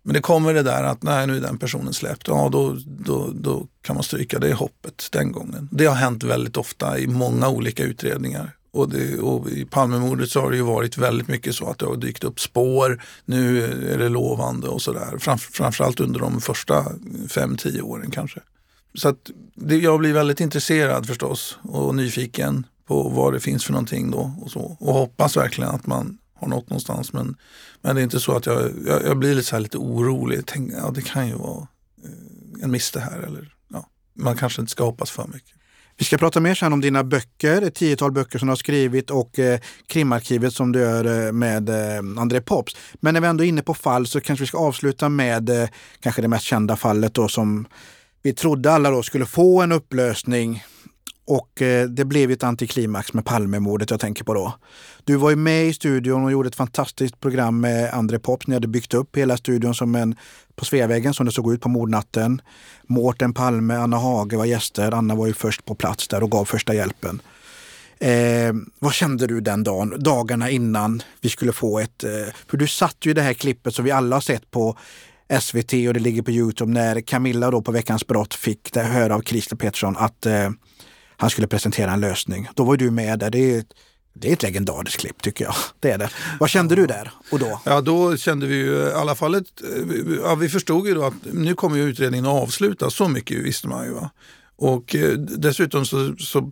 [0.05, 2.29] Men det kommer det där att nej, nu är den personen släppt.
[2.29, 5.69] Ja, då, då, då kan man stryka det hoppet den gången.
[5.73, 8.57] Det har hänt väldigt ofta i många olika utredningar.
[8.73, 11.87] Och, det, och I Palmemordet så har det ju varit väldigt mycket så att det
[11.87, 13.03] har dykt upp spår.
[13.25, 15.19] Nu är det lovande och sådär.
[15.19, 16.85] Framför, framförallt under de första
[17.29, 18.41] fem, tio åren kanske.
[18.95, 23.73] Så att det, jag blir väldigt intresserad förstås och nyfiken på vad det finns för
[23.73, 24.77] någonting då och så.
[24.81, 27.13] Och hoppas verkligen att man har nått någonstans.
[27.13, 27.37] Men,
[27.81, 30.41] men det är inte så att jag, jag, jag blir lite, så lite orolig.
[30.47, 31.67] Tänk, ja, det kan ju vara
[32.05, 33.19] eh, en miss det här.
[33.19, 35.55] Eller, ja, man kanske inte ska hoppas för mycket.
[35.97, 39.11] Vi ska prata mer sen om dina böcker, ett tiotal böcker som du har skrivit
[39.11, 42.77] och eh, krimarkivet som du gör eh, med eh, André Pops.
[42.95, 45.69] Men när vi ändå är inne på fall så kanske vi ska avsluta med eh,
[46.01, 47.67] kanske det mest kända fallet då som
[48.23, 50.65] vi trodde alla då skulle få en upplösning
[51.27, 54.55] och eh, det blev ett antiklimax med Palmemordet jag tänker på då.
[55.05, 58.47] Du var ju med i studion och gjorde ett fantastiskt program med André Pops.
[58.47, 60.17] Ni hade byggt upp hela studion som en
[60.57, 62.41] på Sveavägen som det såg ut på mordnatten.
[62.87, 64.93] Mårten Palme, Anna Hage var gäster.
[64.93, 67.21] Anna var ju först på plats där och gav första hjälpen.
[67.99, 72.05] Eh, vad kände du den dagen, dagarna innan vi skulle få ett...
[72.05, 74.79] Eh, för du satt ju i det här klippet som vi alla har sett på
[75.41, 79.23] SVT och det ligger på Youtube när Camilla då på Veckans brott fick höra av
[79.23, 80.51] Christer Pettersson att eh,
[81.17, 82.49] han skulle presentera en lösning.
[82.55, 83.31] Då var du med där.
[83.31, 83.65] Det är,
[84.15, 85.55] det är ett legendariskt klipp tycker jag.
[85.81, 86.11] Det är det.
[86.41, 87.61] Vad kände du där och då?
[87.65, 89.63] Ja, då kände vi ju i alla fall ett,
[90.23, 92.95] ja, vi förstod ju då att nu kommer ju utredningen att avslutas.
[92.95, 93.93] Så mycket visste man ju.
[93.93, 94.11] Va?
[94.57, 96.51] Och eh, dessutom så, så,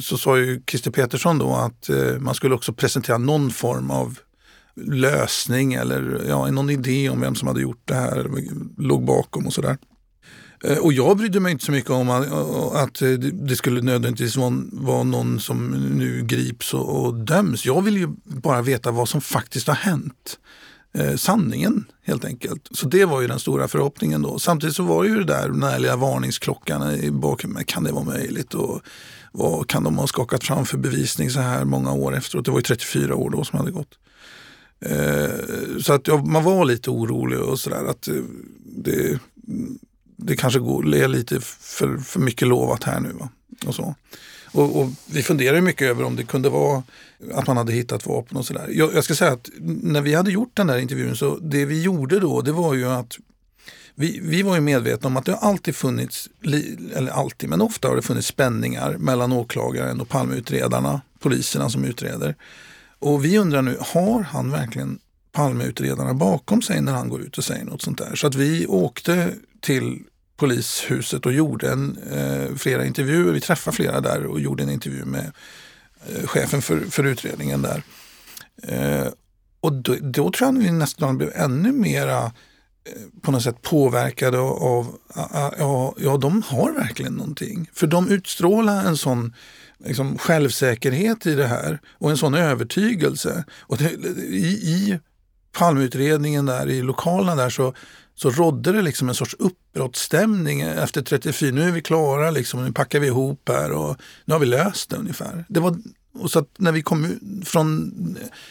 [0.00, 4.18] så sa ju Christer Petersson då att eh, man skulle också presentera någon form av
[4.76, 8.30] lösning eller ja, någon idé om vem som hade gjort det här,
[8.78, 9.78] låg bakom och sådär.
[10.64, 12.10] Eh, och jag brydde mig inte så mycket om
[12.74, 14.36] att det skulle nödvändigtvis
[14.72, 17.66] vara någon som nu grips och döms.
[17.66, 20.38] Jag vill ju bara veta vad som faktiskt har hänt.
[20.92, 22.68] Eh, sanningen helt enkelt.
[22.70, 24.38] Så det var ju den stora förhoppningen då.
[24.38, 27.64] Samtidigt så var det ju det där den här lilla varningsklockan i bakgrunden.
[27.64, 28.54] Kan det vara möjligt?
[28.54, 28.80] Och
[29.32, 32.44] vad kan de ha skakat fram för bevisning så här många år efteråt?
[32.44, 33.98] Det var ju 34 år då som hade gått.
[34.80, 38.14] Eh, så att ja, man var lite orolig och sådär att eh,
[38.76, 39.18] det
[40.22, 43.12] det kanske går, är lite för, för mycket lovat här nu.
[43.12, 43.28] Va?
[43.66, 43.94] Och, så.
[44.52, 46.82] Och, och vi funderade mycket över om det kunde vara
[47.34, 48.68] att man hade hittat vapen och sådär.
[48.70, 51.82] Jag, jag ska säga att när vi hade gjort den där intervjun så det vi
[51.82, 53.18] gjorde då det var ju att
[53.94, 56.28] vi, vi var ju medvetna om att det har alltid funnits,
[56.94, 62.34] eller alltid, men ofta har det funnits spänningar mellan åklagaren och Palmeutredarna, poliserna som utreder.
[62.98, 64.98] Och vi undrar nu, har han verkligen
[65.32, 68.14] Palmeutredarna bakom sig när han går ut och säger något sånt där?
[68.14, 70.02] Så att vi åkte till
[70.40, 73.32] polishuset och gjorde en, eh, flera intervjuer.
[73.32, 75.32] Vi träffade flera där och gjorde en intervju med
[76.08, 77.82] eh, chefen för, för utredningen där.
[78.62, 79.08] Eh,
[79.60, 84.38] och då, då tror jag vi nästan blev ännu mera eh, på något sätt påverkade
[84.38, 84.98] av,
[85.58, 87.70] ja, ja, de har verkligen någonting.
[87.72, 89.34] För de utstrålar en sån
[89.84, 93.44] liksom, självsäkerhet i det här och en sån övertygelse.
[93.60, 94.98] Och det, i, I
[95.52, 97.74] Palmeutredningen där i lokalerna där så
[98.22, 101.52] så rådde det liksom en sorts uppbrottsstämning efter 34.
[101.52, 104.90] Nu är vi klara, liksom, nu packar vi ihop här och nu har vi löst
[104.90, 105.44] det ungefär.
[105.48, 105.76] Det var,
[106.14, 107.92] och så att när vi kom från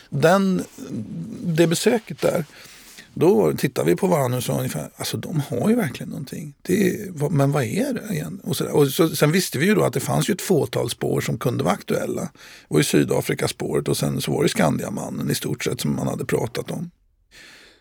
[0.10, 0.64] den,
[1.44, 2.46] det besöket där,
[3.14, 6.54] då tittade vi på varandra och sa ungefär, alltså de har ju verkligen någonting.
[6.62, 8.42] Det, men vad är det igen?
[8.44, 10.90] Och, så och så, sen visste vi ju då att det fanns ju ett fåtal
[10.90, 12.22] spår som kunde vara aktuella.
[12.22, 16.08] Det var ju Sydafrikaspåret och sen så var det Skandiamannen i stort sett som man
[16.08, 16.92] hade pratat om.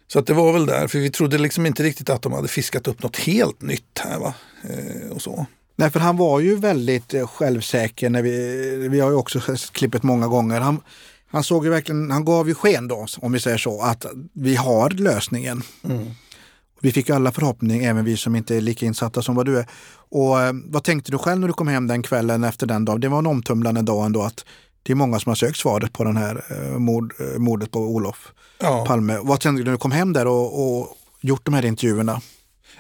[0.07, 2.49] Så att det var väl där, för vi trodde liksom inte riktigt att de hade
[2.49, 4.19] fiskat upp något helt nytt här.
[4.19, 4.35] Va?
[4.63, 5.47] Eh, och så.
[5.77, 8.11] Nej, för han var ju väldigt eh, självsäker.
[8.11, 9.41] När vi, vi har ju också
[9.73, 10.61] klippet många gånger.
[10.61, 10.81] Han,
[11.31, 14.57] han såg ju verkligen, han gav ju sken då, om vi säger så, att vi
[14.57, 15.63] har lösningen.
[15.85, 16.07] Mm.
[16.81, 19.67] Vi fick alla förhoppning, även vi som inte är lika insatta som vad du är.
[20.11, 23.01] Och eh, vad tänkte du själv när du kom hem den kvällen efter den dagen?
[23.01, 24.45] Det var en omtumlande dag ändå att
[24.83, 27.81] det är många som har sökt svaret på den här eh, mord, eh, mordet på
[27.81, 28.85] Olof ja.
[28.87, 29.19] Palme.
[29.23, 30.89] Vad kände du när du kom hem där och, och
[31.21, 32.21] gjort de här intervjuerna?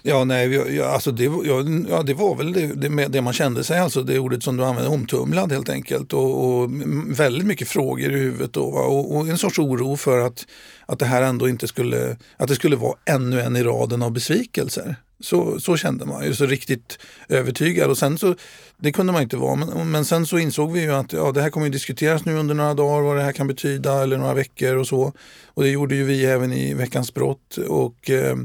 [0.02, 3.64] Ja, nej, jag, alltså det, jag, ja, det var väl det, det, det, man kände
[3.64, 6.12] sig, alltså det ordet som du använde, omtumlad helt enkelt.
[6.12, 6.70] Och, och
[7.06, 10.46] väldigt mycket frågor i huvudet då, och, och, en sorts oro för att,
[10.86, 14.12] att det här ändå inte skulle, att det skulle vara ännu en i raden av
[14.12, 14.96] besvikelser.
[15.20, 17.90] Så, så kände man ju, så riktigt övertygad.
[17.90, 18.34] Och sen så,
[18.76, 21.42] det kunde man inte vara, men, men sen så insåg vi ju att ja, det
[21.42, 24.34] här kommer ju diskuteras nu under några dagar, vad det här kan betyda, eller några
[24.34, 25.12] veckor och så.
[25.46, 27.56] Och det gjorde ju vi även i Veckans brott.
[27.56, 28.36] Och, eh,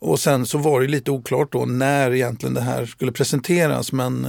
[0.00, 4.28] och sen så var det lite oklart då när egentligen det här skulle presenteras, men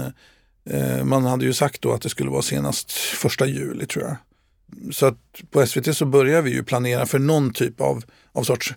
[0.70, 4.16] eh, man hade ju sagt då att det skulle vara senast första juli tror jag.
[4.94, 5.18] Så att
[5.52, 8.74] på SVT så börjar vi ju planera för någon typ av, av sorts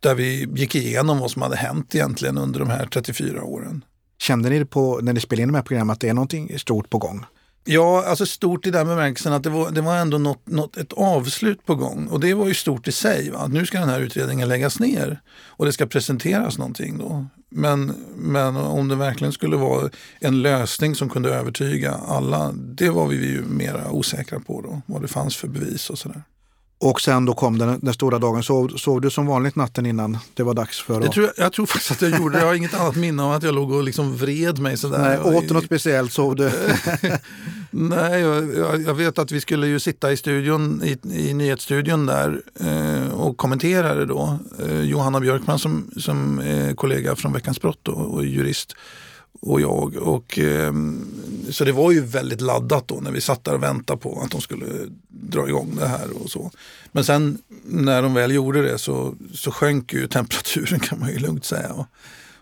[0.00, 3.84] där vi gick igenom vad som hade hänt egentligen under de här 34 åren.
[4.18, 6.90] Kände ni på, när ni spelade in de här programmen att det är någonting stort
[6.90, 7.24] på gång?
[7.68, 10.92] Ja, alltså stort i den bemärkelsen att det var, det var ändå något, något, ett
[10.92, 12.06] avslut på gång.
[12.06, 13.30] Och det var ju stort i sig.
[13.30, 13.38] Va?
[13.38, 17.26] Att nu ska den här utredningen läggas ner och det ska presenteras någonting då.
[17.48, 23.06] Men, men om det verkligen skulle vara en lösning som kunde övertyga alla, det var
[23.06, 24.82] vi ju mera osäkra på då.
[24.86, 26.22] Vad det fanns för bevis och sådär.
[26.78, 28.42] Och sen då kom den, den stora dagen.
[28.42, 31.52] Sov, sov du som vanligt natten innan det var dags för Det tror jag, jag
[31.52, 32.38] tror faktiskt att jag gjorde.
[32.38, 34.98] Jag har inget annat minne av att jag låg och liksom vred mig sådär.
[34.98, 36.12] Nej, åt du något speciellt?
[36.12, 36.50] Sov du?
[37.70, 42.42] Nej, jag, jag, vet att vi skulle ju sitta i studion, i, i nyhetsstudion där
[42.60, 44.38] eh, och kommentera det då.
[44.66, 48.74] Eh, Johanna Björkman som, som är kollega från Veckans Brott då, och jurist
[49.40, 49.96] och jag.
[49.96, 50.72] Och, eh,
[51.50, 54.30] så det var ju väldigt laddat då när vi satt där och väntade på att
[54.30, 54.66] de skulle
[55.08, 56.50] dra igång det här och så.
[56.92, 61.18] Men sen när de väl gjorde det så, så sjönk ju temperaturen kan man ju
[61.18, 61.72] lugnt säga.
[61.72, 61.86] Och,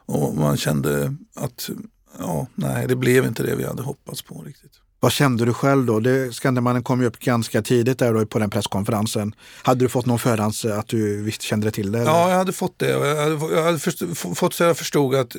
[0.07, 1.71] och man kände att
[2.19, 4.81] ja, nej, det blev inte det vi hade hoppats på riktigt.
[5.05, 6.01] Vad kände du själv då?
[6.01, 9.35] Det, Skandiamannen kom ju upp ganska tidigt där då på den presskonferensen.
[9.63, 11.99] Hade du fått någon förhands att du visst kände till det?
[11.99, 12.11] eller?
[12.11, 12.91] Ja, jag hade fått det.
[12.91, 14.03] Jag hade, jag hade först,
[14.35, 15.33] fått så jag förstod att,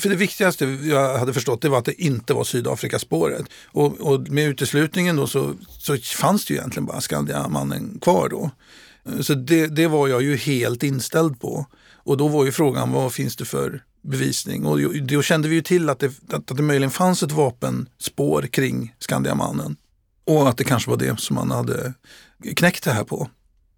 [0.00, 3.46] för det viktigaste jag hade förstått det var att det inte var Sydafrikaspåret.
[3.66, 8.50] Och, och med uteslutningen då så, så fanns det ju egentligen bara Skandiamannen kvar då.
[9.22, 11.66] Så det, det var jag ju helt inställd på.
[11.94, 14.66] Och då var ju frågan vad finns det för bevisning?
[14.66, 18.94] Och då kände vi ju till att det, att det möjligen fanns ett vapenspår kring
[18.98, 19.76] Skandiamannen.
[20.24, 21.94] Och att det kanske var det som man hade
[22.56, 23.28] knäckt det här på.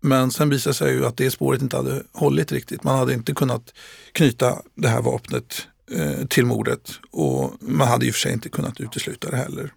[0.01, 2.85] Men sen visade sig ju att det spåret inte hade hållit riktigt.
[2.85, 3.75] Man hade inte kunnat
[4.13, 8.49] knyta det här vapnet eh, till mordet och man hade i och för sig inte
[8.49, 9.73] kunnat utesluta det heller.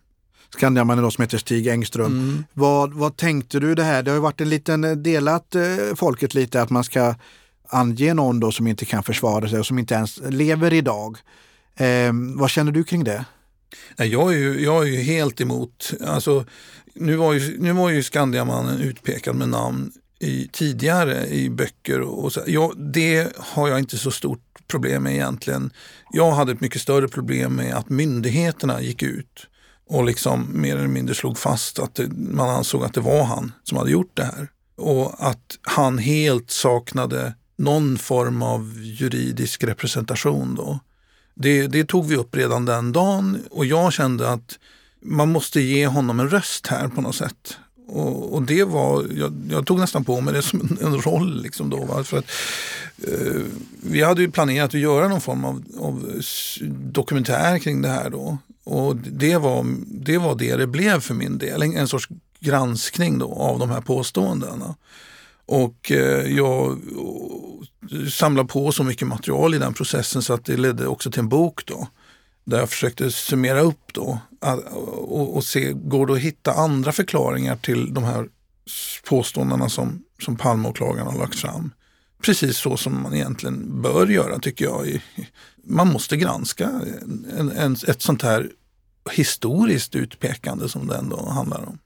[0.54, 2.44] Skandiamannen då som heter Stig Engström.
[2.54, 4.04] Vad, vad tänkte du det här?
[4.04, 5.62] Det har ju varit en liten eh, delat eh,
[5.96, 7.16] folket lite att man ska
[7.70, 11.18] ange någon då som inte kan försvara sig och som inte ens lever idag.
[11.76, 13.26] Eh, vad känner du kring det?
[13.98, 16.46] Nej, jag, är ju, jag är ju helt emot, alltså,
[16.94, 22.02] nu var ju, nu var ju Skandiamannen utpekad med namn i, tidigare i böcker.
[22.02, 22.42] Och så.
[22.48, 25.72] Jag, det har jag inte så stort problem med egentligen.
[26.12, 29.48] Jag hade ett mycket större problem med att myndigheterna gick ut
[29.90, 33.52] och liksom mer eller mindre slog fast att det, man ansåg att det var han
[33.64, 34.48] som hade gjort det här.
[34.76, 40.80] Och att han helt saknade någon form av juridisk representation då.
[41.36, 44.60] Det, det tog vi upp redan den dagen och jag kände att
[45.02, 47.58] man måste ge honom en röst här på något sätt.
[47.88, 51.42] Och, och det var, jag, jag tog nästan på mig det som en, en roll.
[51.42, 52.04] Liksom då, va?
[52.04, 52.26] För att,
[53.08, 53.42] eh,
[53.84, 56.22] vi hade ju planerat att göra någon form av, av
[56.70, 58.38] dokumentär kring det här då.
[58.64, 62.08] Och det var, det var det det blev för min del, en, en sorts
[62.40, 64.76] granskning då av de här påståendena.
[65.46, 70.58] Och eh, jag eh, samlade på så mycket material i den processen så att det
[70.58, 71.88] ledde också till en bok då.
[72.46, 74.20] Där jag försökte summera upp då
[74.98, 78.28] och, och se, går det att hitta andra förklaringar till de här
[79.10, 81.72] påståendena som, som Palmeåklagaren har lagt fram.
[82.22, 85.02] Precis så som man egentligen bör göra tycker jag.
[85.64, 86.70] Man måste granska
[87.38, 88.50] en, en, ett sånt här
[89.12, 91.80] historiskt utpekande som det ändå handlar om.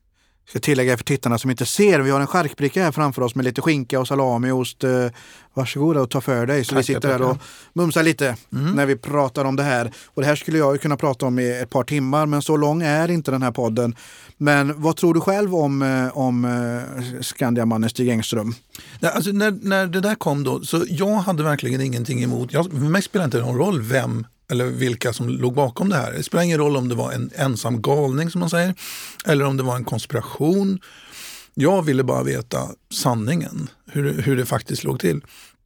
[0.47, 3.35] Jag ska tillägga för tittarna som inte ser, vi har en charkbricka här framför oss
[3.35, 4.83] med lite skinka och salami och ost.
[4.83, 5.07] Eh,
[5.53, 6.65] Varsågoda och ta för dig.
[6.65, 7.37] Så vi Tackar, sitter här och
[7.73, 9.91] mumsar lite när vi pratar om det här.
[10.05, 12.81] Och det här skulle jag kunna prata om i ett par timmar, men så lång
[12.81, 13.95] är inte den här podden.
[14.37, 18.53] Men vad tror du själv om, eh, om eh, Skandiamannen Stig Engström?
[19.01, 22.77] Alltså när, när det där kom då, så jag hade verkligen ingenting emot, jag, för
[22.77, 26.11] mig spelar inte någon roll vem eller vilka som låg bakom det här.
[26.13, 28.73] Det spelar ingen roll om det var en ensam galning som man säger,
[29.25, 30.79] eller om det var en konspiration.
[31.53, 35.21] Jag ville bara veta sanningen, hur, det- hur det faktiskt låg till.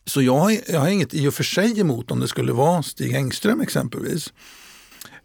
[0.06, 2.84] Så jag, har- jag har inget i och för sig emot om det skulle vara
[2.84, 4.34] Stig Engström exempelvis.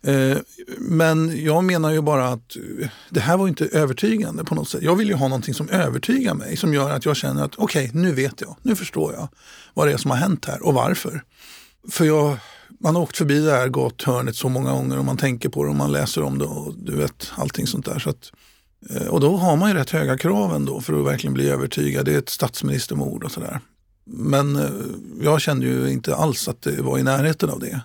[0.07, 0.39] Eh,
[0.79, 4.83] Men jag menar ju bara att eh, det här var inte övertygande på något sätt.
[4.83, 7.91] Jag vill ju ha någonting som övertygar mig, som gör att jag känner att okej,
[7.95, 9.29] nu vet jag, nu förstår jag
[9.75, 11.23] vad det är som har hänt här och varför.
[11.91, 12.37] För jag,
[12.81, 15.71] man har åkt förbi det här gathörnet så många gånger och man tänker på det
[15.71, 17.99] och man läser om det och du vet allting sånt där.
[17.99, 18.33] Så att,
[18.91, 22.05] eh, och då har man ju rätt höga krav ändå för att verkligen bli övertygad.
[22.05, 23.61] Det är ett statsministermord och sådär.
[24.05, 24.71] Men eh,
[25.21, 27.81] jag kände ju inte alls att det var i närheten av det.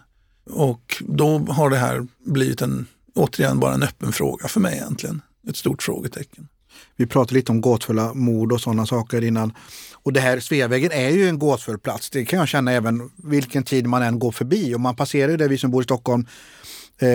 [0.50, 5.22] Och då har det här blivit en, återigen bara en öppen fråga för mig egentligen.
[5.48, 6.48] Ett stort frågetecken.
[6.96, 9.54] Vi pratade lite om gåtfulla mord och sådana saker innan.
[10.04, 12.10] Och det här Sveavägen är ju en gåtfull plats.
[12.10, 14.76] Det kan jag känna även vilken tid man än går förbi.
[14.76, 16.28] Och man passerar ju det, vi som bor i Stockholm,
[17.02, 17.10] eh,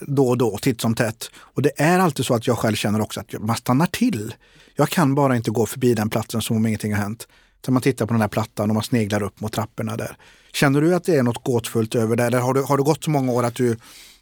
[0.00, 1.30] då och då, titt som tätt.
[1.36, 4.34] Och det är alltid så att jag själv känner också att man stannar till.
[4.76, 7.28] Jag kan bara inte gå förbi den platsen som om ingenting har hänt.
[7.64, 10.16] Så man tittar på den här plattan och man sneglar upp mot trapporna där.
[10.52, 12.24] Känner du att det är något gåtfullt över det?
[12.24, 13.76] Eller har, du, har det gått så många år att du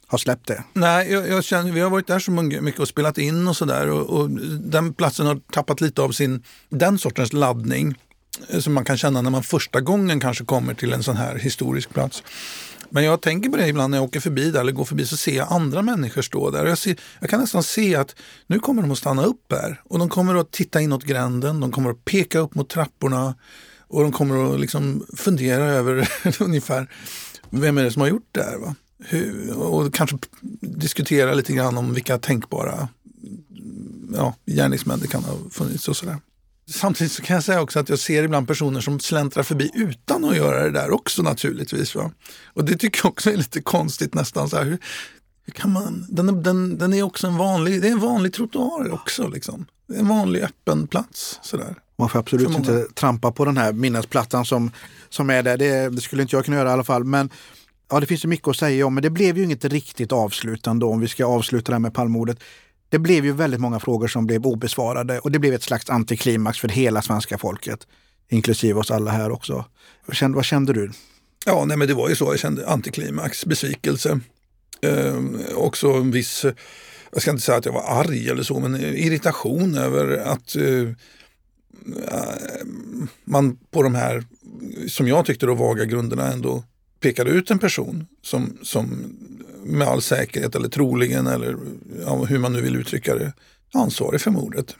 [0.07, 0.63] har släppt det?
[0.73, 3.89] Nej, jag, jag känner, vi har varit där så mycket och spelat in och sådär.
[3.89, 7.95] Och, och, den platsen har tappat lite av sin, den sortens laddning
[8.49, 11.35] eh, som man kan känna när man första gången kanske kommer till en sån här
[11.35, 12.23] historisk plats.
[12.89, 15.17] Men jag tänker på det ibland när jag åker förbi där eller går förbi så
[15.17, 16.65] ser jag andra människor stå där.
[16.65, 18.15] Jag, ser, jag kan nästan se att
[18.47, 21.71] nu kommer de att stanna upp här och de kommer att titta inåt gränden, de
[21.71, 23.35] kommer att peka upp mot trapporna
[23.87, 26.87] och de kommer att liksom fundera över ungefär
[27.49, 28.57] vem är det som har gjort det här.
[28.57, 28.75] Va?
[28.99, 30.17] Hur, och kanske
[30.61, 32.87] diskutera lite grann om vilka tänkbara
[34.13, 36.17] ja, gärningsmän det kan ha funnits och sådär.
[36.69, 40.25] Samtidigt så kan jag säga också att jag ser ibland personer som släntrar förbi utan
[40.25, 41.95] att göra det där också naturligtvis.
[41.95, 42.11] Va?
[42.53, 44.49] Och det tycker jag också är lite konstigt nästan.
[44.49, 44.77] Så här, hur,
[45.45, 48.93] hur kan man, den, den, den är också en vanlig, det är en vanlig trottoar
[48.93, 49.27] också.
[49.27, 49.65] Liksom.
[49.87, 51.39] Det är en vanlig öppen plats.
[51.43, 51.75] Sådär.
[51.97, 54.71] Man får absolut inte trampa på den här minnesplattan som,
[55.09, 55.57] som är där.
[55.57, 57.03] Det, det, skulle inte jag kunna göra i alla fall.
[57.03, 57.29] Men
[57.89, 60.85] ja, det finns ju mycket att säga om, men det blev ju inget riktigt avslutande
[60.85, 62.39] om vi ska avsluta det här med Palmordet
[62.89, 66.59] det blev ju väldigt många frågor som blev obesvarade och det blev ett slags antiklimax
[66.59, 67.87] för hela svenska folket,
[68.29, 69.65] inklusive oss alla här också.
[70.05, 70.91] Vad kände, vad kände du?
[71.45, 72.25] Ja, nej, men det var ju så.
[72.25, 74.19] Jag kände antiklimax, besvikelse.
[74.81, 75.23] Eh,
[75.55, 76.45] också en viss,
[77.11, 80.63] jag ska inte säga att jag var arg eller så, men irritation över att eh,
[80.63, 80.89] eh
[83.25, 84.23] man på de här,
[84.87, 86.63] som jag tyckte då vaga grunderna ändå
[86.99, 89.15] pekade ut en person som, som
[89.63, 91.57] med all säkerhet eller troligen eller
[92.05, 93.33] ja, hur man nu vill uttrycka det,
[93.73, 94.75] ansvarig för mordet.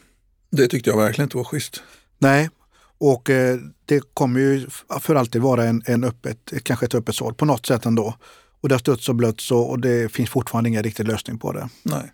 [0.49, 1.83] Det tyckte jag verkligen inte var schysst.
[2.17, 2.49] Nej,
[2.97, 4.67] och eh, det kommer ju
[5.01, 8.15] för alltid vara en, en öppet, kanske ett öppet sår på något sätt ändå.
[8.61, 11.51] Och det har stötts och blötts och, och det finns fortfarande ingen riktig lösning på
[11.51, 11.69] det.
[11.83, 12.11] Nej.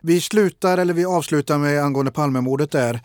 [0.00, 3.00] Vi slutar, eller vi avslutar med angående Palmemordet där.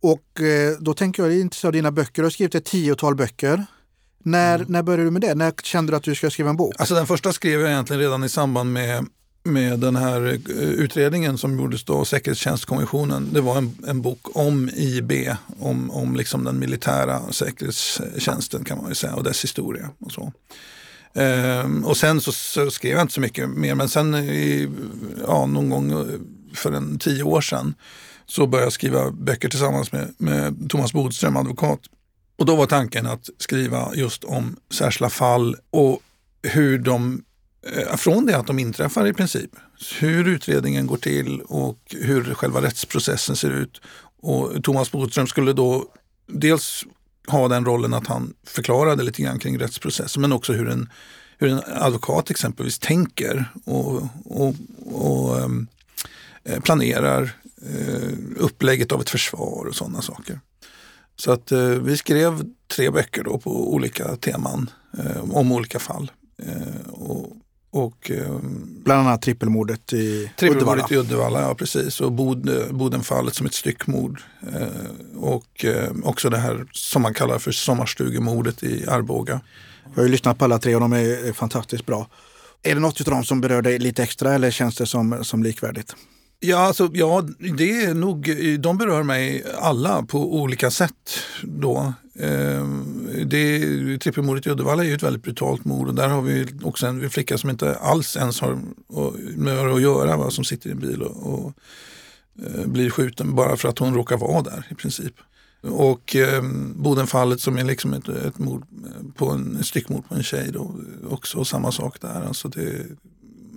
[0.00, 2.22] Och eh, då tänker jag, intresserad av dina böcker.
[2.22, 3.66] Du har skrivit ett tiotal böcker.
[4.22, 4.66] När, mm.
[4.68, 5.34] när började du med det?
[5.34, 6.74] När kände du att du ska skriva en bok?
[6.78, 9.06] Alltså den första skrev jag egentligen redan i samband med
[9.44, 13.28] med den här eh, utredningen som gjordes då, Säkerhetstjänstkommissionen.
[13.32, 15.12] Det var en, en bok om IB,
[15.58, 19.90] om, om liksom den militära säkerhetstjänsten kan man säga och dess historia.
[19.98, 20.32] och så.
[21.14, 24.68] Ehm, och sen så, så, skrev jag inte så mycket mer, men sen i,
[25.26, 26.06] ja, någon gång
[26.54, 27.74] för en tio år sedan
[28.26, 31.80] så började jag skriva böcker tillsammans med, med Thomas Bodström, advokat.
[32.38, 36.02] Och då var tanken att skriva just om särskilda fall och
[36.42, 37.24] hur de,
[37.72, 39.50] eh, från det att de inträffar i princip,
[39.98, 43.80] hur utredningen går till och hur själva rättsprocessen ser ut.
[44.20, 45.86] Och Thomas Bodström skulle då
[46.26, 46.84] dels
[47.28, 50.90] ha den rollen att han förklarade lite grann kring rättsprocessen men också hur en,
[51.38, 55.66] hur en advokat exempelvis tänker och, och, och um,
[56.62, 57.22] planerar
[57.70, 60.40] uh, upplägget av ett försvar och sådana saker.
[61.20, 62.42] Så att eh, vi skrev
[62.76, 66.10] tre böcker då på olika teman eh, om olika fall.
[66.42, 67.32] Eh, och,
[67.70, 68.38] och, eh,
[68.84, 70.86] Bland annat trippelmordet i trippelmordet Uddevalla.
[70.90, 72.00] i Uddevalla, ja precis.
[72.00, 74.20] Och Bod, Bodenfallet som ett styckmord.
[74.52, 79.40] Eh, och eh, också det här som man kallar för sommarstugemordet i Arboga.
[79.84, 82.08] Jag har ju lyssnat på alla tre och de är fantastiskt bra.
[82.62, 85.42] Är det något av dem som berör dig lite extra eller känns det som, som
[85.42, 85.96] likvärdigt?
[86.40, 91.20] Ja, alltså, ja, det är nog, de berör mig alla på olika sätt.
[91.42, 91.92] Då.
[92.18, 96.46] Ehm, det, trippelmordet i Uddevalla är ju ett väldigt brutalt mord och där har vi
[96.62, 98.58] också en flicka som inte alls ens har
[99.36, 101.52] med det att göra, va, som sitter i en bil och, och
[102.46, 105.14] eh, blir skjuten bara för att hon råkar vara där i princip.
[105.62, 106.42] Och eh,
[106.74, 108.64] Bodenfallet som är liksom ett, ett mord
[109.14, 110.74] på en, styckmord på en tjej då,
[111.10, 112.22] också samma sak där.
[112.26, 112.86] Alltså det,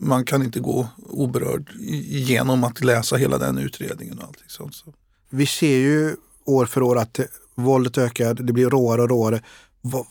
[0.01, 1.71] man kan inte gå oberörd
[2.09, 4.19] genom att läsa hela den utredningen.
[4.19, 4.75] och allting sånt.
[4.75, 4.93] Så.
[5.29, 7.19] Vi ser ju år för år att
[7.55, 9.41] våldet ökar, det blir råare och råare.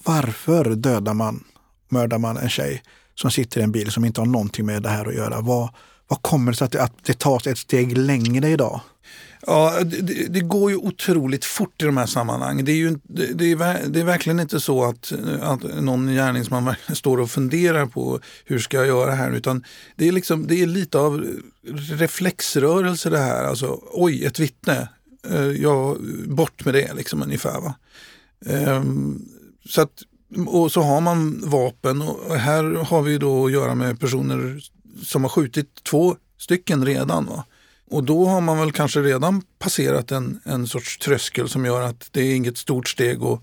[0.05, 1.45] Varför dödar man,
[1.88, 2.82] mördar man en tjej
[3.14, 5.41] som sitter i en bil som inte har någonting med det här att göra?
[5.41, 5.74] Vad,
[6.09, 8.80] vad kommer det sig att det, att det tas ett steg längre idag?
[9.47, 12.64] Ja, det, det, går ju otroligt fort i de här sammanhangen.
[12.64, 16.74] Det är, ju, det, det, är, det är verkligen inte så att, att någon gärningsman
[16.95, 19.64] står och funderar på hur ska jag göra här, utan
[19.97, 21.26] det är, liksom, det är lite av
[21.91, 23.45] reflexrörelse det här.
[23.45, 24.88] Alltså, oj, ett vittne,
[25.30, 27.61] eh, ja, bort med det liksom ungefär.
[27.61, 27.74] Va?
[28.47, 29.22] Ehm,
[29.68, 30.03] så att,
[30.47, 34.61] och så har man vapen och här har vi då att göra med personer
[35.03, 37.26] som har skjutit två stycken redan.
[37.26, 37.45] Va?
[37.91, 42.09] Och då har man väl kanske redan passerat en, en sorts tröskel som gör att
[42.12, 43.41] det är inget stort steg att,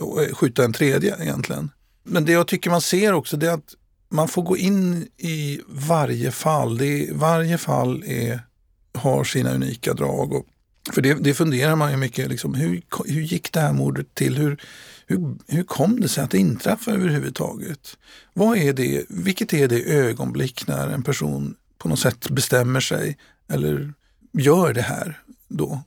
[0.00, 1.70] att skjuta en tredje egentligen.
[2.04, 3.74] Men det jag tycker man ser också det är att
[4.10, 6.78] man får gå in i varje fall.
[6.78, 8.40] Det är, varje fall är,
[8.94, 10.32] har sina unika drag.
[10.32, 10.46] Och,
[10.92, 14.36] för det, det funderar man ju mycket, liksom, hur, hur gick det här mordet till?
[14.36, 14.62] Hur,
[15.06, 17.96] hur, hur kom det sig att det inträffade överhuvudtaget?
[18.34, 23.18] Vad är det, vilket är det ögonblick när en person på något sätt bestämmer sig
[23.48, 23.94] eller
[24.32, 25.82] gör det här då?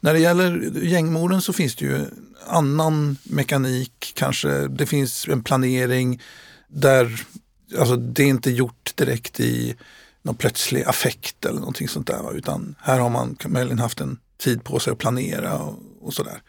[0.00, 2.06] När det gäller gängmorden så finns det ju
[2.46, 4.68] annan mekanik kanske.
[4.68, 6.22] Det finns en planering
[6.68, 7.26] där
[7.78, 9.76] alltså det är inte gjort direkt i
[10.22, 12.36] någon plötslig affekt eller någonting sånt där.
[12.36, 16.42] Utan här har man möjligen haft en tid på sig att planera och, och sådär.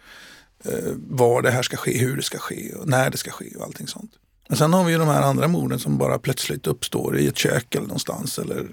[0.65, 3.55] Eh, var det här ska ske, hur det ska ske och när det ska ske
[3.55, 4.11] och allting sånt.
[4.49, 7.37] Men sen har vi ju de här andra morden som bara plötsligt uppstår i ett
[7.37, 8.67] kök eller någonstans eller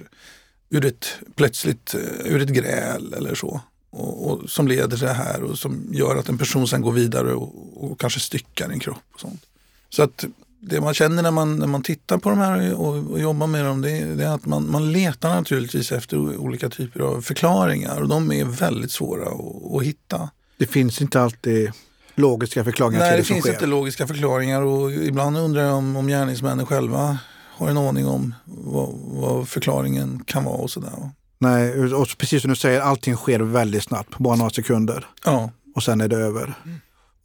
[0.71, 3.61] ur ett, plötsligt eh, ur ett gräl eller så.
[3.91, 6.93] Och, och, som leder till det här och som gör att en person sen går
[6.93, 9.05] vidare och, och kanske styckar en kropp.
[9.15, 9.47] och sånt.
[9.89, 10.25] Så att
[10.61, 13.65] det man känner när man, när man tittar på de här och, och jobbar med
[13.65, 18.09] dem, det, det, är att man, man letar naturligtvis efter olika typer av förklaringar och
[18.09, 20.31] de är väldigt svåra att, att hitta.
[20.57, 21.73] Det finns inte alltid
[22.17, 23.53] logiska förklaringar Nej, till det, det som finns sker.
[23.53, 27.19] inte logiska förklaringar och ibland undrar jag om, om gärningsmännen själva
[27.57, 31.11] har en aning om vad, vad förklaringen kan vara och sådär.
[31.39, 35.07] Nej, och precis som du säger, allting sker väldigt snabbt, på bara några sekunder.
[35.25, 35.51] Ja.
[35.75, 36.55] Och sen är det över.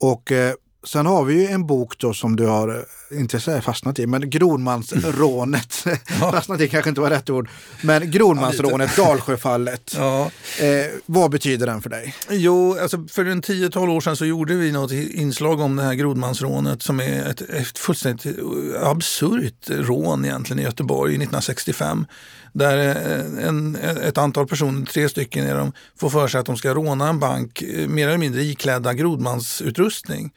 [0.00, 0.54] Och eh,
[0.86, 4.06] sen har vi ju en bok då som du har, eh, inte säga fastnat i,
[4.06, 5.74] men Grodmansrånet.
[6.20, 7.48] fastnat i kanske inte var rätt ord.
[7.82, 9.94] Men Grodmansrånet, Dalsjöfallet.
[9.96, 10.30] Ja.
[10.60, 12.14] Eh, vad betyder den för dig?
[12.30, 15.94] Jo, alltså för en 10-12 år sedan så gjorde vi något inslag om det här
[15.94, 18.38] grodmansrånet som är ett, ett fullständigt
[18.82, 22.06] absurt rån egentligen i Göteborg 1965.
[22.52, 26.56] Där eh, en, ett antal personer, tre stycken är de, får för sig att de
[26.56, 30.32] ska råna en bank eh, mer eller mindre iklädda grodmansutrustning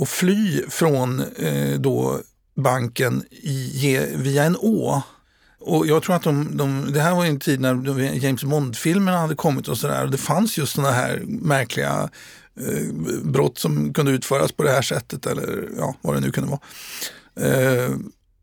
[0.00, 2.19] och fly från eh, då
[2.54, 5.02] banken i, via en å.
[5.60, 9.34] Och jag tror att de, de, det här var en tid när James Bond-filmerna hade
[9.34, 10.06] kommit och sådär.
[10.06, 12.10] Det fanns just sådana här märkliga
[12.60, 16.50] eh, brott som kunde utföras på det här sättet eller ja, vad det nu kunde
[16.50, 16.60] vara.
[17.48, 17.90] Eh,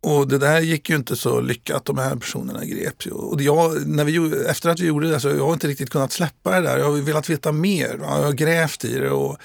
[0.02, 3.12] och det där gick ju inte så lyckat, de här personerna greps ju.
[3.12, 6.12] Och jag, när vi, efter att vi gjorde det så jag har inte riktigt kunnat
[6.12, 6.78] släppa det där.
[6.78, 7.98] Jag har velat veta mer.
[8.02, 9.38] Jag har grävt i det och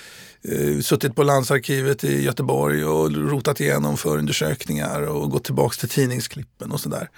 [0.43, 6.73] eh, suttit på landsarkivet i Göteborg och rotat igenom förundersökningar och gått tillbaks till tidningsklippen
[6.73, 7.11] och sådär.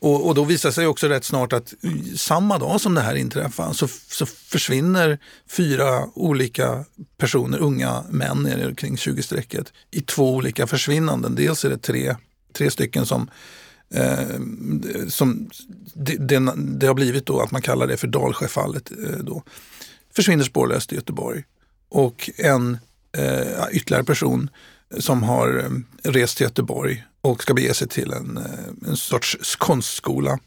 [0.00, 3.14] Och, och då visar sig också rätt snart att eh, samma dag som det här
[3.14, 5.18] inträffar så, så försvinner
[5.50, 6.84] fyra olika
[7.16, 11.34] personer, unga män kring 20-strecket, i två olika försvinnanden.
[11.34, 12.16] Dels är det tre,
[12.52, 13.30] tre stycken som
[13.90, 14.40] Eh,
[15.08, 15.50] som
[15.94, 18.90] det, det, det, har blivit då att man kallar det för Dalsjöfallet.
[18.90, 19.42] Eh, då.
[20.14, 21.44] Försvinner spårlöst i Göteborg.
[21.88, 22.78] Och en
[23.16, 24.50] eh, ytterligare person
[24.98, 29.56] som har eh, rest till Göteborg och ska bege sig till en, eh, en sorts
[29.56, 30.38] konstskola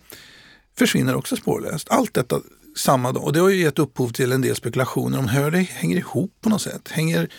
[0.77, 1.87] försvinner också spårlöst.
[1.89, 2.41] Allt detta
[2.77, 3.23] samma dag.
[3.23, 6.31] Och det har ju gett upphov till en del spekulationer om hur det hänger ihop
[6.41, 6.89] på något sätt.
[6.89, 7.29] Hänger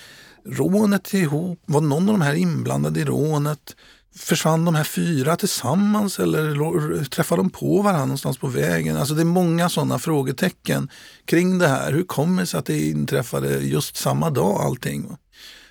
[0.45, 1.63] rånet ihop?
[1.67, 3.77] Var någon av de här inblandade i rånet?
[4.17, 8.97] Försvann de här fyra tillsammans eller träffade de på varandra någonstans på vägen?
[8.97, 10.89] Alltså det är många sådana frågetecken
[11.25, 11.93] kring det här.
[11.93, 15.17] Hur kommer det sig att det inträffade just samma dag allting?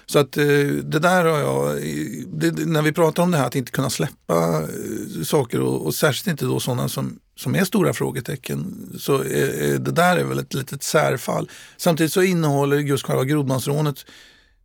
[0.06, 0.46] Så att eh,
[0.84, 1.82] det där har jag,
[2.28, 5.94] det, när vi pratar om det här att inte kunna släppa eh, saker och, och
[5.94, 10.40] särskilt inte då sådana som, som är stora frågetecken, så är, det där är väl
[10.40, 11.50] ett litet särfall.
[11.78, 14.06] Samtidigt så innehåller just själva grodmansrånet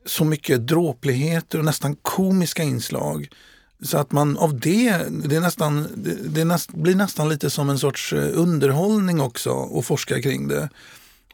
[0.06, 3.28] så mycket dråpligheter och nästan komiska inslag.
[3.82, 7.70] Så att man av det, det, är nästan, det, det näst, blir nästan lite som
[7.70, 10.68] en sorts eh, underhållning också att forska kring det.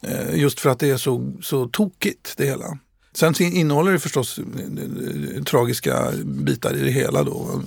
[0.01, 2.77] Eh, just för att det är så, så tokigt det hela.
[3.13, 7.63] Sen innehåller det förstås eh, tragiska bitar i det hela då.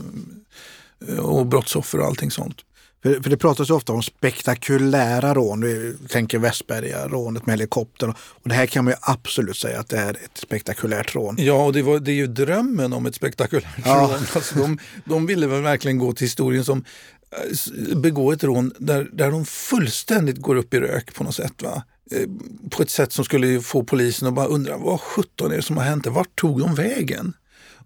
[1.18, 2.65] Och brottsoffer och allting sånt.
[3.06, 5.60] För, för det pratas ofta om spektakulära rån.
[5.60, 8.10] Vi tänker Västberga, rånet med helikoptern.
[8.10, 11.36] Och det här kan man ju absolut säga att det är ett spektakulärt rån.
[11.38, 13.94] Ja, och det, var, det är ju drömmen om ett spektakulärt ja.
[13.94, 14.10] rån.
[14.34, 16.84] Alltså de, de ville väl verkligen gå till historien som
[17.30, 21.62] eh, begå ett rån där, där de fullständigt går upp i rök på något sätt.
[21.62, 21.82] Va?
[22.10, 22.28] Eh,
[22.70, 25.76] på ett sätt som skulle få polisen att bara undra vad sjutton är det som
[25.76, 26.06] har hänt?
[26.06, 27.34] Vart tog de vägen?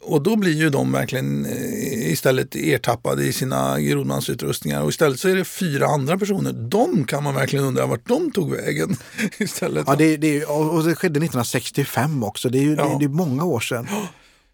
[0.03, 5.29] Och då blir ju de verkligen eh, istället ertappade i sina grodmansutrustningar och istället så
[5.29, 6.53] är det fyra andra personer.
[6.53, 8.97] De kan man verkligen undra vart de tog vägen.
[9.39, 9.85] istället.
[9.87, 12.49] Ja, det, det, och det skedde 1965 också.
[12.49, 12.85] Det är ju ja.
[12.85, 13.87] det, det är många år sedan.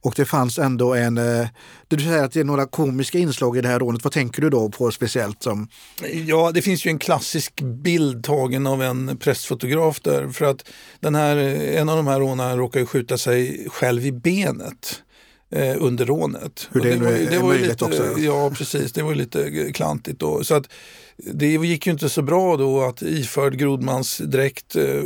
[0.03, 1.19] Och det fanns ändå en...
[1.19, 1.47] Eh,
[1.89, 4.05] du säger att det är några komiska inslag i det här rånet.
[4.05, 5.43] Vad tänker du då på speciellt?
[5.43, 5.69] som...
[6.27, 10.29] Ja, det finns ju en klassisk bild tagen av en pressfotograf där.
[10.29, 10.69] För att
[11.01, 15.03] den här, en av de här rånarna råkar ju skjuta sig själv i benet
[15.51, 16.69] eh, under rånet.
[16.73, 18.19] Hur det, det, var, det var möjligt lite, också.
[18.19, 18.93] Ja, precis.
[18.93, 20.45] Det var lite klantigt då.
[20.45, 20.69] Så att,
[21.17, 25.03] det gick ju inte så bra då att iförd grodmansdräkt eh,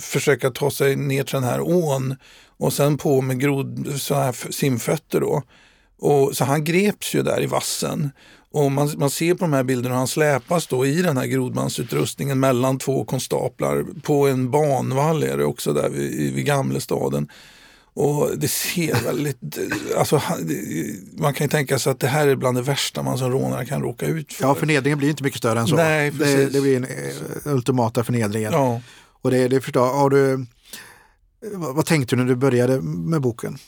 [0.00, 2.16] försöka ta sig ner till den här ån
[2.56, 5.42] och sen på med grod, så här simfötter då.
[5.98, 8.10] Och, så han greps ju där i vassen.
[8.52, 11.26] Och man, man ser på de här bilderna hur han släpas då i den här
[11.26, 17.28] grodmansutrustningen mellan två konstaplar på en banvall är det också där vid, vid Gamlestaden.
[17.94, 19.58] Och det ser väldigt,
[19.96, 20.22] alltså,
[21.12, 23.66] man kan ju tänka sig att det här är bland det värsta man som rånare
[23.66, 24.44] kan råka ut för.
[24.44, 25.76] Ja, förnedringen blir inte mycket större än så.
[25.76, 28.52] Nej, det, det, blir en uh, ultimata förnedringen.
[28.52, 28.80] Ja.
[29.22, 30.46] Och det, det förstår, har du,
[31.54, 33.58] vad tänkte du när du började med boken?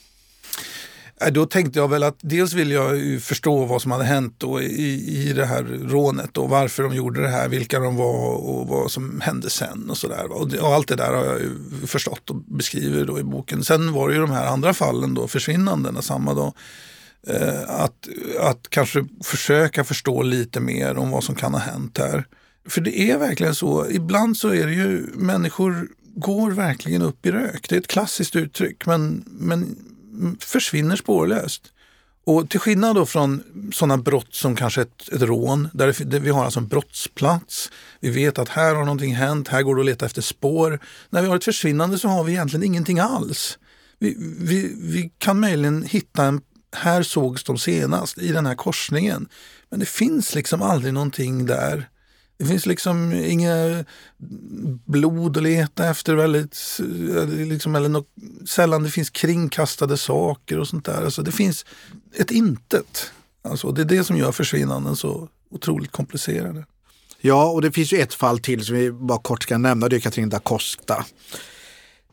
[1.21, 4.61] Äh, då tänkte jag väl att dels vill jag förstå vad som hade hänt då
[4.63, 8.69] i, i det här rånet och varför de gjorde det här, vilka de var och
[8.69, 10.33] vad som hände sen och sådär.
[10.33, 11.41] Och, och, allt det där har jag
[11.89, 13.65] förstått och beskriver då i boken.
[13.65, 16.53] Sen var det ju de här andra fallen då, försvinnandena samma dag.
[17.27, 18.09] Eh, att,
[18.41, 22.27] att kanske försöka förstå lite mer om vad som kan ha hänt här.
[22.69, 27.31] För det är verkligen så, ibland så är det ju människor går verkligen upp i
[27.31, 27.69] rök.
[27.69, 29.77] Det är ett klassiskt uttryck men, men
[30.41, 31.63] försvinner spårlöst.
[32.27, 33.43] Och till skillnad då från
[33.73, 37.71] sådana brott som kanske ett, ett rån, där, det, vi har alltså en brottsplats.
[38.01, 40.81] Vi vet att här har någonting hänt, här går det att leta efter spår.
[41.11, 43.59] När vi har ett försvinnande så har vi egentligen ingenting alls.
[43.99, 46.41] Vi, vi, vi kan möjligen hitta en,
[46.77, 49.29] här sågs de senast i den här korsningen.
[49.71, 51.89] Men det finns liksom aldrig någonting där
[52.37, 53.85] det finns liksom inga
[54.85, 56.57] blod att leta efter väldigt,
[57.29, 58.09] liksom, eller något,
[58.49, 61.05] sällan det finns kringkastade saker och sånt där.
[61.05, 61.67] Alltså det finns
[62.17, 63.11] ett intet.
[63.43, 66.65] Alltså det är det som gör försvinnanden så otroligt komplicerade.
[67.21, 69.89] Ja, och det finns ju ett fall till som vi bara kort ska nämna.
[69.89, 71.05] Det är Katrin da Costa.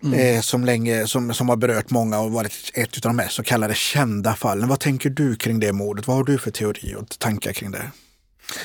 [0.03, 0.19] Mm.
[0.19, 3.43] Eh, som, länge, som, som har berört många och varit ett av de mest så
[3.43, 4.69] kallade kända fallen.
[4.69, 6.07] Vad tänker du kring det mordet?
[6.07, 7.91] Vad har du för teori och tankar kring det?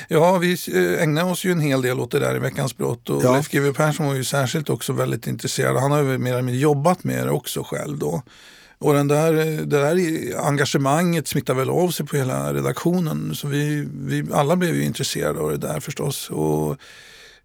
[0.08, 3.10] Ja, vi eh, ägnar oss ju en hel del åt det där i Veckans brott
[3.10, 3.32] och ja.
[3.32, 5.76] Leif GW Persson var ju särskilt också väldigt intresserad.
[5.76, 8.22] Han har ju mer eller mindre jobbat med det också själv då.
[8.78, 9.32] Och den där,
[9.66, 9.96] det där
[10.46, 13.34] engagemanget smittar väl av sig på hela redaktionen.
[13.34, 16.30] Så vi, vi alla blev ju intresserade av det där förstås.
[16.30, 16.76] Och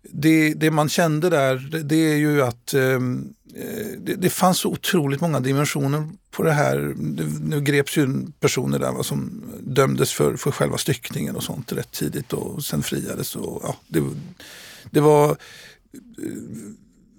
[0.01, 2.99] det, det man kände där det är ju att eh,
[3.55, 6.93] Eh, det, det, fanns så otroligt många dimensioner på det här.
[6.97, 11.71] Det, nu greps ju personer där va, som dömdes för, för själva styckningen och sånt
[11.71, 13.35] rätt tidigt och sen friades.
[13.35, 14.03] Och, ja, det,
[14.91, 15.35] det var eh,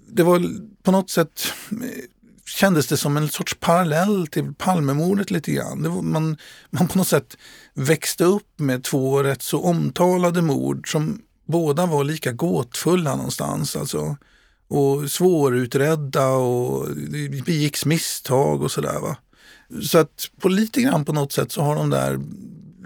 [0.07, 0.45] det var
[0.83, 2.03] på något sätt eh,
[2.45, 5.93] kändes det som en sorts parallell till Palmemordet lite grann.
[5.95, 6.37] Var, man,
[6.69, 7.37] man på något sätt
[7.73, 13.75] växte upp med två rätt så omtalade mord som båda var lika gåtfulla någonstans.
[13.75, 14.17] Alltså,
[14.67, 19.15] och svårutredda och det begicks misstag och sådär.
[19.81, 22.19] Så att på lite grann på något sätt så har de där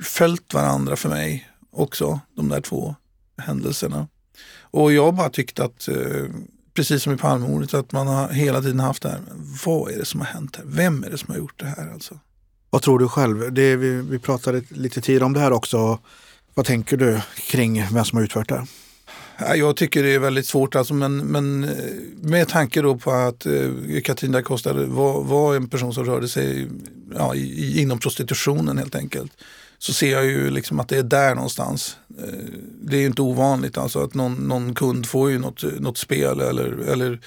[0.01, 2.95] följt varandra för mig också, de där två
[3.37, 4.07] händelserna.
[4.61, 6.25] Och jag bara tyckte att, eh,
[6.73, 9.21] precis som i Palmemordet, att man har hela tiden haft det här,
[9.65, 10.63] vad är det som har hänt här?
[10.67, 11.93] Vem är det som har gjort det här?
[11.93, 12.19] Alltså?
[12.69, 13.53] Vad tror du själv?
[13.53, 15.99] Det, vi, vi pratade lite tidigare om det här också.
[16.53, 18.67] Vad tänker du kring vem som har utfört det?
[19.39, 21.69] Jag tycker det är väldigt svårt, alltså, men, men eh,
[22.21, 26.67] med tanke då på att eh, da Costa var, var, en person som rörde sig
[27.15, 29.31] ja, i, inom prostitutionen helt enkelt.
[29.77, 31.97] Så ser jag ju liksom att det är där någonstans.
[32.19, 36.39] Eh, det är inte ovanligt alltså att någon, någon kund får ju något, något spel
[36.39, 37.19] eller, eller,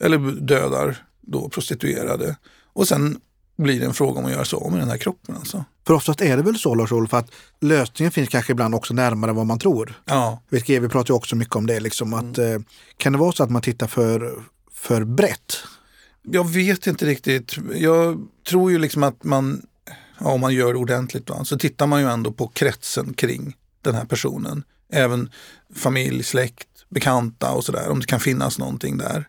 [0.00, 2.36] eller dödar då prostituerade.
[2.72, 3.20] Och sen
[3.56, 5.36] blir det en fråga om att göra sig av med den här kroppen.
[5.36, 5.64] Alltså.
[5.86, 7.30] För oftast är det väl så Lars-Olof att
[7.60, 10.02] lösningen finns kanske ibland också närmare vad man tror.
[10.04, 10.42] Ja.
[10.48, 12.54] Vi, vi pratar ju också mycket om det, liksom, att, mm.
[12.54, 12.60] eh,
[12.96, 14.42] kan det vara så att man tittar för,
[14.72, 15.56] för brett?
[16.22, 17.56] Jag vet inte riktigt.
[17.74, 19.62] Jag tror ju liksom att man,
[20.18, 23.56] ja, om man gör det ordentligt, va, så tittar man ju ändå på kretsen kring
[23.82, 24.62] den här personen.
[24.92, 25.30] Även
[25.74, 29.28] familj, släkt, bekanta och sådär, om det kan finnas någonting där.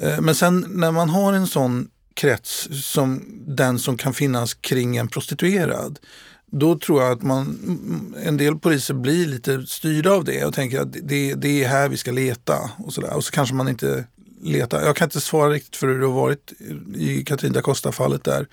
[0.00, 1.88] Eh, men sen när man har en sån
[2.20, 5.98] krets som den som kan finnas kring en prostituerad.
[6.46, 10.80] Då tror jag att man, en del poliser blir lite styrda av det och tänker
[10.80, 12.70] att det, det är här vi ska leta.
[12.78, 13.16] Och så, där.
[13.16, 14.04] och så kanske man inte
[14.42, 14.82] letar.
[14.82, 16.52] Jag kan inte svara riktigt för hur det har varit
[16.94, 18.46] i Katrin da Costa-fallet där.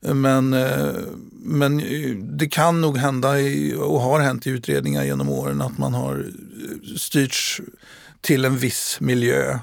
[0.00, 0.94] Men, eh,
[1.32, 3.28] men eh, det kan nog hända
[3.78, 6.26] och har hänt i utredningar genom åren att man har
[6.96, 7.60] styrts
[8.20, 9.58] till en viss miljö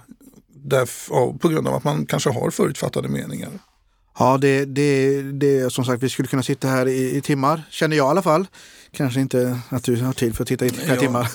[0.70, 3.50] där, på grund av att man kanske har förutfattade meningar.
[4.20, 7.98] Ja, det, det, det som sagt, vi skulle kunna sitta här i, i, timmar, känner
[7.98, 8.48] jag i alla fall.
[8.92, 11.32] Kanske inte att du har tid för att titta i flera timmar.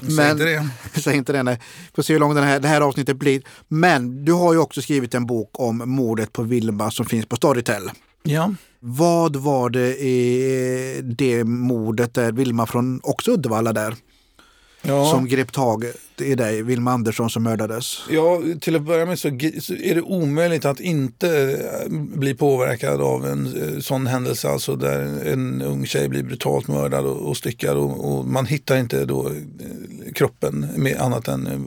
[0.00, 0.44] Men, säg inte
[0.94, 1.00] det.
[1.00, 1.60] Säg inte det, nej.
[1.94, 3.42] Får se hur långt den här, det här avsnittet blir.
[3.68, 7.36] Men du har ju också skrivit en bok om mordet på Vilma som finns på
[7.36, 7.90] Storytel.
[8.22, 8.54] Ja.
[8.80, 13.94] Vad var det i det mordet där Vilma från också Uddevalla där?
[14.82, 15.10] Ja.
[15.10, 15.84] som grep tag
[16.20, 17.98] i dig, Vilma Andersson som mördades?
[18.10, 21.28] Ja, till att börja med så, är det omöjligt att inte
[21.82, 25.00] eh, bli påverkad av en eh, sån händelse, alltså där
[25.32, 29.28] en ung tjej blir brutalt mördad och, och styckad och, och, man hittar inte då
[29.28, 31.66] eh, kroppen med annat än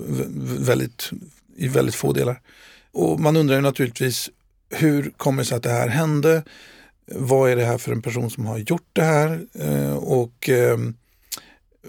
[0.60, 1.12] väldigt,
[1.56, 2.42] i väldigt få delar.
[2.92, 4.30] Och man undrar ju naturligtvis
[4.70, 6.44] hur kommer det sig att det här hände?
[7.06, 9.40] Vad är det här för en person som har gjort det här?
[9.98, 10.50] Och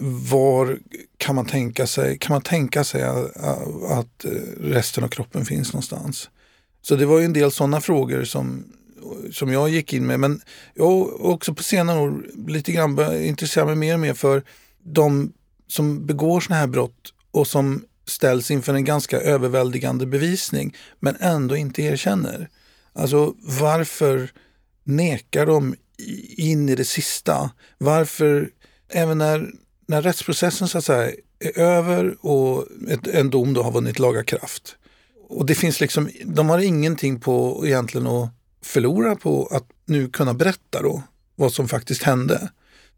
[0.00, 0.78] var
[1.16, 4.30] kan man tänka sig, kan man tänka sig att, eh,
[4.60, 6.30] resten av kroppen finns någonstans?
[6.82, 8.64] Så det var ju en del sådana frågor som,
[9.32, 10.20] som jag gick in med.
[10.20, 10.40] Men
[10.74, 14.42] jag har också på senare år lite grann börjat intressera mig mer och mer för
[14.82, 15.32] de
[15.68, 21.56] som begår sådana här brott och som ställs inför en ganska överväldigande bevisning men ändå
[21.56, 22.48] inte erkänner.
[22.92, 24.30] Alltså varför
[24.84, 25.74] nekar de
[26.36, 27.50] in i det sista?
[27.78, 28.50] Varför,
[28.88, 29.50] även när,
[29.86, 34.24] när rättsprocessen så att säga är över och ett, en dom då har vunnit laga
[34.24, 34.76] kraft.
[35.28, 38.30] Och det finns liksom, de har ingenting på egentligen att
[38.62, 41.02] förlora på att nu kunna berätta då
[41.34, 42.48] vad som faktiskt hände.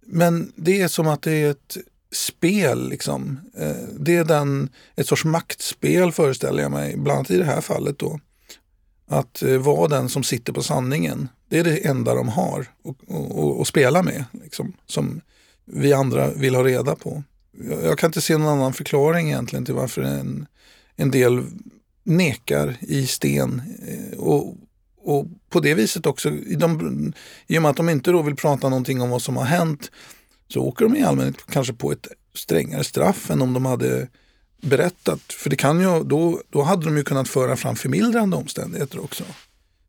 [0.06, 1.76] Men det är som att det är ett
[2.12, 2.88] spel.
[2.88, 3.40] Liksom.
[3.58, 7.60] Eh, det är den, ett sorts maktspel föreställer jag mig, bland annat i det här
[7.60, 7.98] fallet.
[7.98, 8.20] då.
[9.08, 11.28] Att eh, vara den som sitter på sanningen.
[11.48, 12.66] Det är det enda de har
[13.60, 14.24] att spela med.
[14.32, 15.20] Liksom, som
[15.66, 17.22] vi andra vill ha reda på.
[17.82, 20.46] Jag kan inte se någon annan förklaring egentligen till varför en,
[20.96, 21.44] en del
[22.04, 23.62] nekar i sten.
[23.86, 24.56] Eh, och,
[25.02, 27.12] och på det viset också, de,
[27.46, 29.90] i och med att de inte då vill prata någonting om vad som har hänt,
[30.48, 34.08] så åker de i allmänhet kanske på ett strängare straff än om de hade
[34.60, 35.32] berättat.
[35.32, 39.24] För det kan ju, då, då hade de ju kunnat föra fram förmildrande omständigheter också.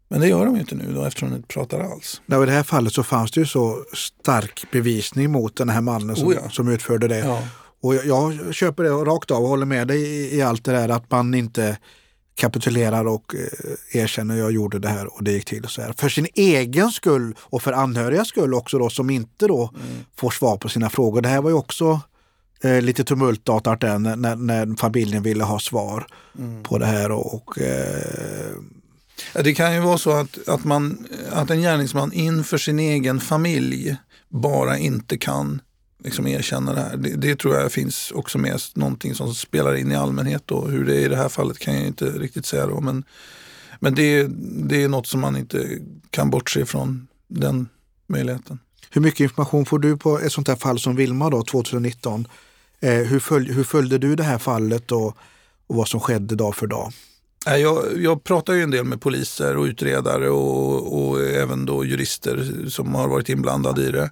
[0.09, 2.21] Men det gör de ju inte nu då eftersom de inte pratar alls.
[2.25, 5.81] Ja, I det här fallet så fanns det ju så stark bevisning mot den här
[5.81, 6.49] mannen som, oh ja.
[6.49, 7.19] som utförde det.
[7.19, 7.43] Ja.
[7.81, 10.71] Och jag, jag, köper det rakt av och håller med dig i, i, allt det
[10.71, 11.77] där att man inte
[12.35, 15.93] kapitulerar och eh, erkänner jag gjorde det här och det gick till så här.
[15.97, 19.87] För sin egen skull och för anhörigas skull också då som inte då mm.
[20.15, 21.21] får svar på sina frågor.
[21.21, 22.01] Det här var ju också
[22.63, 26.07] eh, lite tumultartat där när, när, familjen ville ha svar
[26.39, 26.63] mm.
[26.63, 28.55] på det här och, och eh,
[29.33, 33.97] det kan ju vara så att, att, man, att en gärningsman inför sin egen familj
[34.29, 35.61] bara inte kan
[36.03, 36.97] liksom erkänna det här.
[36.97, 40.43] Det, det, tror jag finns också med någonting som spelar in i allmänhet.
[40.45, 40.65] Då.
[40.65, 42.67] Hur det är i det här fallet kan jag inte riktigt säga.
[42.67, 42.81] Då.
[42.81, 43.03] Men,
[43.79, 44.27] men det,
[44.67, 47.69] det är något som man inte kan bortse från, den
[48.07, 48.59] möjligheten.
[48.89, 52.27] Hur mycket information får du på ett sånt här fall som Vilma då, 2019?
[52.79, 55.17] Eh, hur, följ, hur följde du det här fallet och,
[55.67, 56.93] och vad som skedde dag för dag?
[57.55, 62.65] Jag, jag pratar ju en del med poliser och utredare och, och, även då jurister
[62.69, 64.09] som har varit inblandade i det.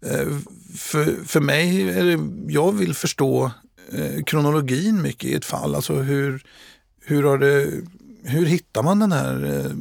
[0.00, 0.38] Eh,
[0.76, 3.50] för, för mig, är det, jag vill förstå
[3.92, 5.74] eh, kronologin mycket i ett fall.
[5.74, 6.42] Alltså hur,
[7.00, 7.70] hur, har det,
[8.24, 9.72] hur hittar man den här eh,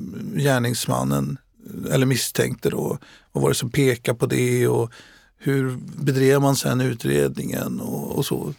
[0.42, 1.38] gärningsmannen
[1.92, 2.98] eller misstänkte då?
[3.32, 4.92] Vad var det som pekade på det och
[5.38, 8.54] hur bedrev man sen utredningen och, och så.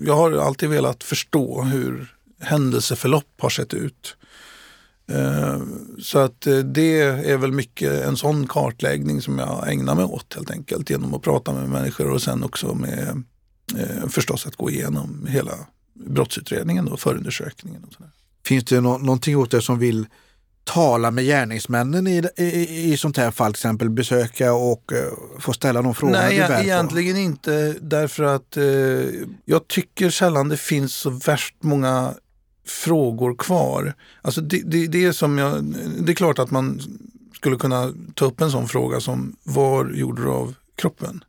[0.00, 2.13] Jag har alltid velat förstå hur
[2.44, 4.16] händelseförlopp har sett ut.
[5.06, 5.62] Eh,
[5.98, 10.34] så att eh, det är väl mycket en sån kartläggning som jag ägnar mig åt
[10.34, 13.22] helt enkelt genom att prata med människor och sen också med
[13.76, 15.52] eh, förstås att gå igenom hela
[15.94, 17.84] brottsutredningen och förundersökningen.
[17.84, 18.10] Och sådär.
[18.46, 20.06] Finns det no någonting hos dig som vill
[20.64, 25.52] tala med gärningsmännen i, i, i sånt här fall, till exempel besöka och uh, få
[25.52, 27.20] ställa de frågorna Nej, du bär egentligen på.
[27.20, 29.10] inte därför att uh,
[29.44, 32.14] jag tycker sällan det finns så värst många
[32.66, 33.94] frågor kvar.
[34.22, 35.64] Alltså det, det, det, är som jag,
[36.00, 36.80] det är klart att man
[37.36, 41.24] skulle kunna ta upp en sån fråga som var gjorde du av kroppen?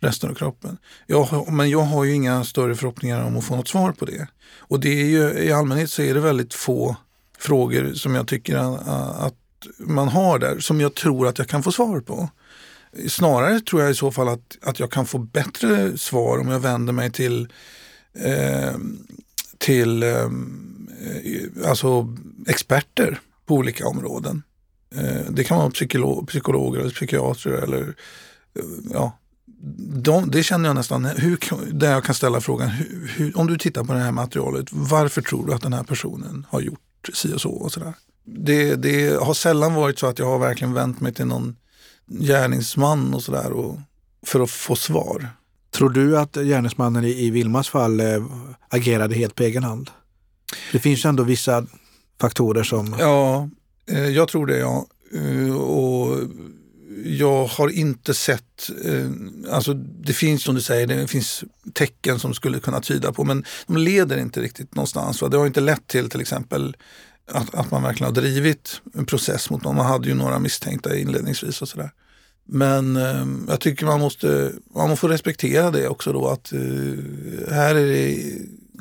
[0.00, 0.78] Resten av kroppen.
[1.06, 4.28] Jag, men jag har ju inga större förhoppningar om att få något svar på det.
[4.58, 6.96] Och det är ju, i allmänhet så är det väldigt få
[7.38, 8.56] frågor som jag tycker
[9.26, 9.34] att
[9.78, 12.28] man har där som jag tror att jag kan få svar på.
[13.08, 16.60] Snarare tror jag i så fall att, att jag kan få bättre svar om jag
[16.60, 17.52] vänder mig till,
[18.14, 18.74] eh,
[19.60, 20.28] till eh, eh,
[21.66, 24.42] alltså experter på olika områden.
[24.94, 27.94] Eh, det kan vara psykolog, psykologer eller psykiatrer eller
[28.54, 29.18] eh, ja,
[30.02, 31.38] de, det känner jag nästan, hur,
[31.72, 35.22] där jag kan ställa frågan, hur, hur, om du tittar på det här materialet, varför
[35.22, 36.80] tror du att den här personen har gjort
[37.12, 37.94] si och så och sådär?
[38.24, 41.56] det, det har sällan varit så att jag har verkligen vänt mig till någon
[42.06, 43.52] gärningsman och sådär
[44.26, 45.28] för att få svar.
[45.70, 48.24] Tror du att gärningsmannen i, Vilmas fall eh,
[48.68, 49.90] agerade helt på egen hand?
[50.72, 51.66] Det finns ju ändå vissa
[52.20, 52.96] faktorer som...
[52.98, 53.48] Ja,
[53.90, 54.86] eh, jag tror det ja.
[55.14, 56.18] Eh, och
[57.04, 58.70] jag har inte sett,
[59.50, 61.44] alltså det finns som du säger, det finns
[61.74, 65.22] tecken som skulle kunna tyda på, men de leder inte riktigt någonstans.
[65.22, 65.28] Va?
[65.28, 66.76] Det har inte lett till till exempel
[67.32, 69.76] att, att man verkligen har drivit en process mot någon.
[69.76, 71.90] Man hade ju några misstänkta inledningsvis och sådär.
[72.52, 76.60] Men eh, jag tycker man måste, man måste respektera det också då att eh,
[77.50, 78.18] här är det,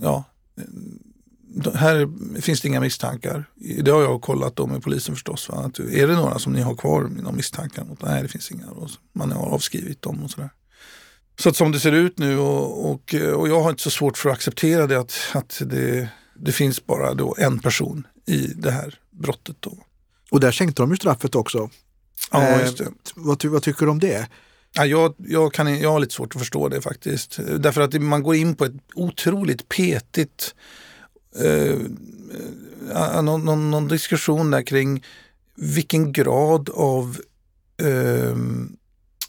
[0.02, 0.24] ja,
[0.58, 2.10] eh, här
[2.42, 3.46] finns det inga misstankar.
[3.82, 5.50] Det har jag kollat då med polisen förstås.
[5.50, 5.58] Va?
[5.58, 8.02] Att är det några som ni har kvar några misstankar mot?
[8.02, 8.66] Nej, det finns inga.
[8.66, 8.88] Då.
[9.14, 10.50] Man har avskrivit dem och sådär.
[11.40, 14.18] Så att som det ser ut nu och, och, och jag har inte så svårt
[14.18, 18.72] för att acceptera det att, att det, det finns bara då en person i det
[18.72, 19.56] här brottet.
[19.60, 19.78] Då.
[20.32, 21.70] Och där sänkte de ju straffet också.
[22.32, 22.84] Ja, just det.
[22.84, 24.28] Eh, vad, vad tycker du om det?
[24.74, 27.40] Ja, jag, jag, kan, jag har lite svårt att förstå det faktiskt.
[27.60, 30.56] Därför att man går in på ett otroligt petigt
[31.40, 31.78] eh,
[33.22, 35.04] någon, någon, någon, diskussion där kring
[35.56, 37.18] vilken grad av
[37.82, 38.36] eh,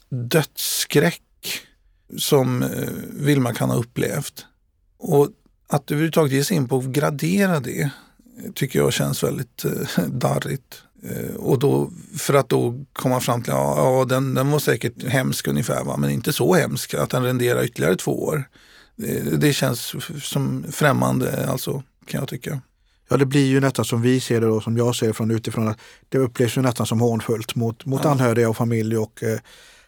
[0.09, 1.21] dödsskräck
[2.17, 4.45] som eh, Vilma kan ha upplevt.
[4.97, 5.29] Och
[5.67, 7.91] att överhuvudtaget ge sig in på att gradera det
[8.55, 10.83] tycker jag känns väldigt eh, darrigt.
[11.03, 15.03] Eh, och då, för att då komma fram till, ja, ja den, den var säkert
[15.03, 15.97] hemsk ungefär, va?
[15.97, 18.43] men inte så hemsk att den renderar ytterligare två år.
[18.95, 22.61] Det, det känns som främmande alltså kan jag tycka.
[23.09, 25.67] Ja, det blir ju nästan som vi ser det och som jag ser från utifrån.
[25.67, 25.79] Att
[26.09, 28.09] det upplevs ju nästan som hånfullt mot, mot ja.
[28.09, 29.39] anhöriga och familj och eh,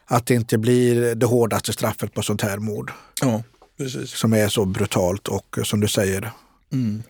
[0.05, 2.91] att det inte blir det hårdaste straffet på sånt här mord.
[3.21, 3.43] Ja,
[3.77, 4.09] precis.
[4.09, 6.31] Som är så brutalt och eh, som du säger.
[6.71, 7.03] Mm.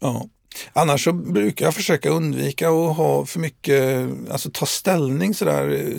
[0.00, 0.28] Ja.
[0.72, 5.94] Annars så brukar jag försöka undvika att ha för mycket, alltså ta ställning sådär.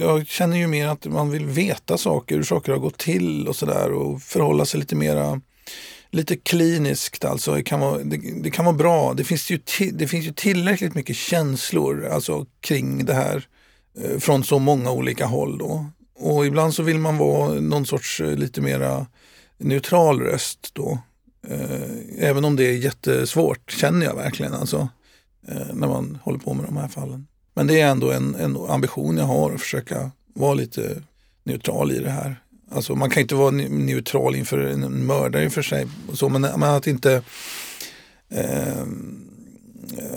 [0.00, 3.56] Jag känner ju mer att man vill veta saker, hur saker har gått till och
[3.56, 5.40] sådär och förhålla sig lite mera
[6.14, 7.54] lite kliniskt alltså.
[7.54, 9.14] Det kan vara, det, det kan vara bra.
[9.14, 9.58] Det finns, ju
[9.92, 13.46] det finns ju tillräckligt mycket känslor alltså, kring det här
[14.00, 15.58] eh, från så många olika håll.
[15.58, 15.86] Då.
[16.18, 19.06] Och ibland så vill man vara någon sorts eh, lite mera
[19.58, 20.98] neutral röst då.
[21.48, 24.88] Eh, även om det är jättesvårt, känner jag verkligen alltså.
[25.48, 27.26] Eh, när man håller på med de här fallen.
[27.54, 31.02] Men det är ändå en, en ambition jag har att försöka vara lite
[31.44, 32.40] neutral i det här.
[32.70, 35.86] Alltså man kan inte vara neutral inför en mördare för sig.
[36.12, 37.22] Så, men, men att inte
[38.30, 38.86] eh,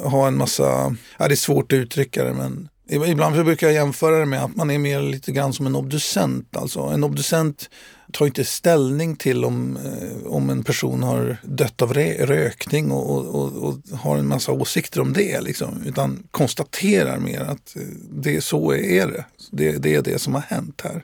[0.04, 4.20] ha en massa, ja, det är svårt att uttrycka det men ibland brukar jag jämföra
[4.20, 6.58] det med att man är mer lite grann som en obducent.
[6.58, 7.70] Alltså en obducent
[8.12, 13.64] tar inte ställning till om, eh, om en person har dött av rökning och, och,
[13.64, 15.42] och, har en massa åsikter om det.
[15.42, 17.82] Liksom, utan konstaterar mer att eh,
[18.12, 19.26] det så är det.
[19.52, 19.72] det.
[19.72, 21.04] Det är det som har hänt här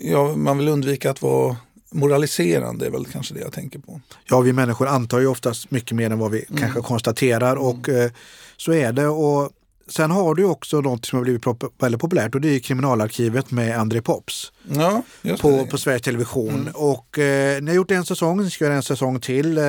[0.00, 1.56] ja, man vill undvika att vara
[1.90, 4.00] moraliserande är väl kanske det jag tänker på.
[4.24, 6.60] Ja, vi människor antar ju oftast mycket mer än vad vi mm.
[6.60, 8.04] kanske konstaterar och mm.
[8.04, 8.12] eh,
[8.56, 9.06] så är det.
[9.06, 9.50] Och
[9.88, 11.44] Sen har du också något som har blivit
[11.80, 14.52] väldigt populärt och det är Kriminalarkivet med André Pops.
[14.72, 15.02] Ja,
[15.40, 16.54] på, på Sveriges Television.
[16.54, 16.72] Mm.
[16.74, 19.58] Och eh, ni har gjort en säsong, ni ska göra en säsong till.
[19.58, 19.64] Eh,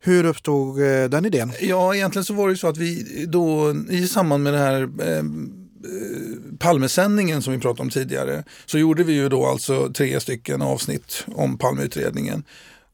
[0.00, 1.52] hur uppstod eh, den idén?
[1.60, 5.22] Ja, egentligen så var det så att vi då i samband med det här eh,
[5.84, 10.62] Eh, Palmesändningen som vi pratade om tidigare så gjorde vi ju då alltså tre stycken
[10.62, 12.44] avsnitt om Palmeutredningen.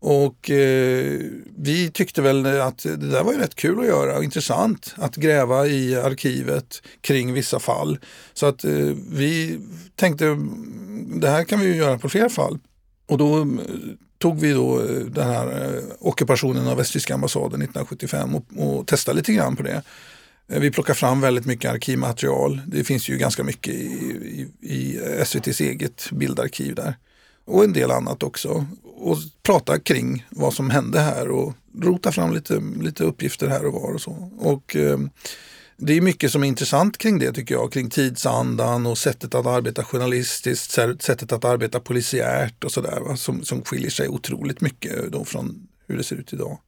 [0.02, 1.20] Och eh,
[1.56, 5.16] vi tyckte väl att det där var ju rätt kul att göra och intressant att
[5.16, 7.98] gräva i arkivet kring vissa fall.
[8.34, 9.60] Så att eh, vi
[9.96, 10.36] tänkte
[11.20, 12.58] det här kan vi ju göra på fler fall.
[13.06, 13.46] Och då eh,
[14.18, 19.16] tog vi då eh, den här eh, ockupationen av västtyska ambassaden 1975 och, och testade
[19.16, 19.82] lite grann på det.
[20.46, 22.60] Vi plockar fram väldigt mycket arkivmaterial.
[22.66, 26.94] Det finns ju ganska mycket i, i, i SVTs eget bildarkiv där.
[27.44, 28.66] Och en del annat också.
[29.02, 33.72] Och prata kring vad som hände här och rota fram lite, lite uppgifter här och
[33.72, 34.30] var och så.
[34.38, 34.98] Och eh,
[35.76, 37.72] det är mycket som är intressant kring det tycker jag.
[37.72, 40.70] Kring tidsandan och sättet att arbeta journalistiskt,
[41.02, 43.16] sättet att arbeta polisiärt och sådär.
[43.16, 46.58] Som, som skiljer sig otroligt mycket då från hur det ser ut idag.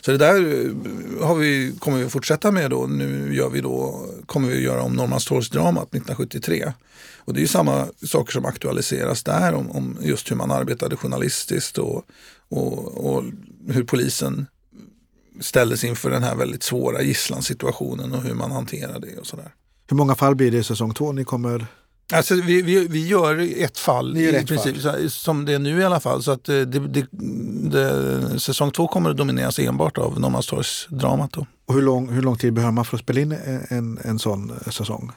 [0.00, 2.86] Så det där eh, har vi, kommer vi fortsätta med då.
[2.86, 6.72] Nu gör vi då, kommer vi att göra om Norrmalmstorgsdramat 1973.
[7.18, 10.96] Och det är ju samma saker som aktualiseras där om, om just hur man arbetade
[10.96, 12.04] journalistiskt och,
[12.48, 13.24] och, och
[13.68, 14.46] hur polisen
[15.40, 19.54] ställdes inför den här väldigt svåra gisslansituationen och hur man hanterar det och sådär.
[19.86, 21.12] Hur många fall blir det i säsong två?
[21.12, 21.66] Ni kommer
[22.12, 25.10] Alltså, vi, vi, vi gör ett fall i ett princip, fall.
[25.10, 26.22] som det är nu i alla fall.
[26.22, 27.06] Så att eh, det, det,
[27.70, 31.36] det, säsong två kommer att domineras enbart av Norrmalmstorgsdramat.
[31.36, 34.18] Och hur lång, hur lång tid behöver man för att spela in en, en, en
[34.18, 35.12] sån säsong?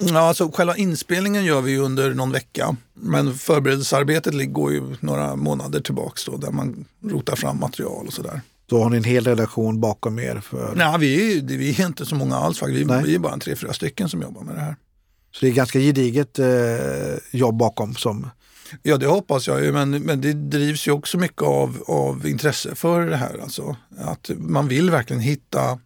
[0.00, 2.76] Ja, alltså själva inspelningen gör vi under någon vecka.
[2.94, 8.40] Men förberedelsearbetet går ju några månader tillbaks då, där man rotar fram material och sådär.
[8.66, 10.40] Då har ni en hel redaktion bakom er?
[10.44, 10.74] För...
[10.76, 12.62] Nej, vi är, vi är inte så många alls.
[12.62, 14.76] Vi, vi är bara tre, fyra stycken som jobbar med det här.
[15.32, 16.46] Så det är ganska gediget eh,
[17.30, 17.94] jobb bakom?
[17.94, 18.30] som...
[18.82, 22.74] Ja, det hoppas jag ju, men, men det drivs ju också mycket av, av intresse
[22.74, 23.38] för det här.
[23.42, 25.78] Alltså, att man vill verkligen hitta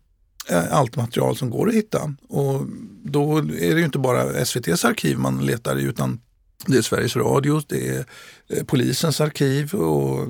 [0.48, 2.14] eh, allt material som går att hitta.
[2.28, 2.62] Och
[3.02, 6.20] då är det ju inte bara SVTs arkiv man letar i utan
[6.66, 8.04] det är Sveriges Radio, det är
[8.48, 10.28] eh, polisens arkiv och eh,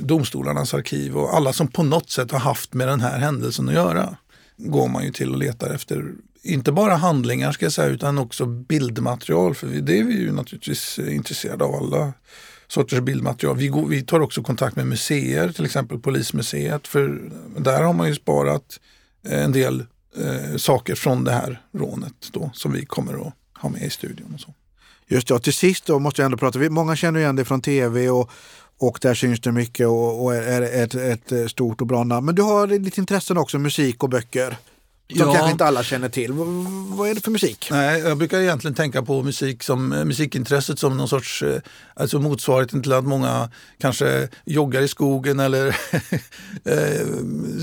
[0.00, 3.74] domstolarnas arkiv och alla som på något sätt har haft med den här händelsen att
[3.74, 4.16] göra
[4.56, 6.12] går man ju till och letar efter
[6.44, 9.54] inte bara handlingar ska jag säga utan också bildmaterial.
[9.54, 12.12] För det är vi ju naturligtvis intresserade av alla
[12.68, 13.56] sorters bildmaterial.
[13.56, 16.88] Vi, går, vi tar också kontakt med museer, till exempel Polismuseet.
[16.88, 17.20] För
[17.58, 18.80] där har man ju sparat
[19.28, 19.84] eh, en del
[20.16, 24.34] eh, saker från det här rånet då, som vi kommer att ha med i studion.
[24.34, 24.54] Och så.
[25.06, 28.10] Just ja, till sist då måste jag ändå prata, många känner igen dig från tv
[28.10, 28.30] och,
[28.78, 32.26] och där syns det mycket och, och är ett, ett stort och bra namn.
[32.26, 34.56] Men du har lite intressen också, musik och böcker.
[35.08, 35.32] Som ja.
[35.32, 36.32] kanske inte alla känner till.
[36.32, 36.38] V
[36.88, 37.68] vad är det för musik?
[37.70, 41.60] Nej, jag brukar egentligen tänka på musik som, eh, musikintresset som någon sorts eh,
[41.94, 43.50] alltså motsvarigheten till att många
[43.80, 45.66] kanske joggar i skogen eller
[46.64, 47.06] eh,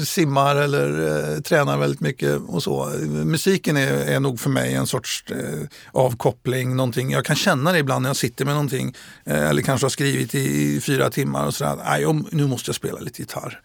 [0.06, 2.86] simmar eller tränar väldigt mycket och så.
[3.08, 7.12] Musiken är, är nog för mig en sorts eh, avkoppling, någonting.
[7.12, 10.36] Jag kan känna det ibland när jag sitter med någonting eh, eller kanske har skrivit
[10.36, 11.78] i, i fyra timmar och sådär.
[11.86, 13.60] Nej, nu måste jag spela lite gitarr.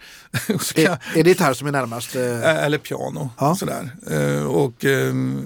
[0.76, 2.16] är, jag, är det gitarr som är närmast?
[2.16, 3.30] Eller piano.
[3.38, 3.90] Ja sådär.
[4.10, 5.44] Eh, och, ehm,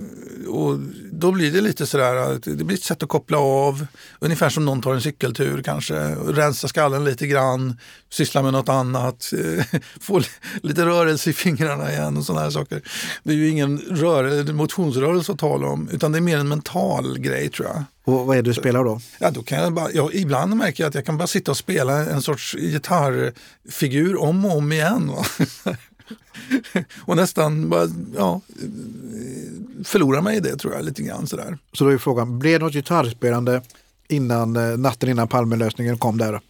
[0.49, 0.79] och
[1.12, 3.87] då blir det lite sådär, det blir ett sätt att koppla av.
[4.18, 7.79] Ungefär som någon tar en cykeltur kanske, rensa skallen lite grann,
[8.11, 9.33] syssla med något annat,
[10.01, 10.23] få
[10.62, 12.83] lite rörelse i fingrarna igen och sådana här saker.
[13.23, 17.18] Det är ju ingen rör, motionsrörelse att tala om, utan det är mer en mental
[17.18, 17.85] grej tror jag.
[18.05, 19.01] Och vad är det du spelar då?
[19.18, 21.57] Ja, då kan jag bara, ja, ibland märker jag att jag kan bara sitta och
[21.57, 25.12] spela en sorts gitarrfigur om och om igen.
[27.01, 28.41] och nästan bara, ja,
[29.85, 31.59] förlorar mig i det tror jag lite grann sådär.
[31.73, 33.63] Så då är frågan, blev det något gitarrspelande
[34.09, 36.41] innan eh, natten innan Palmelösningen kom där?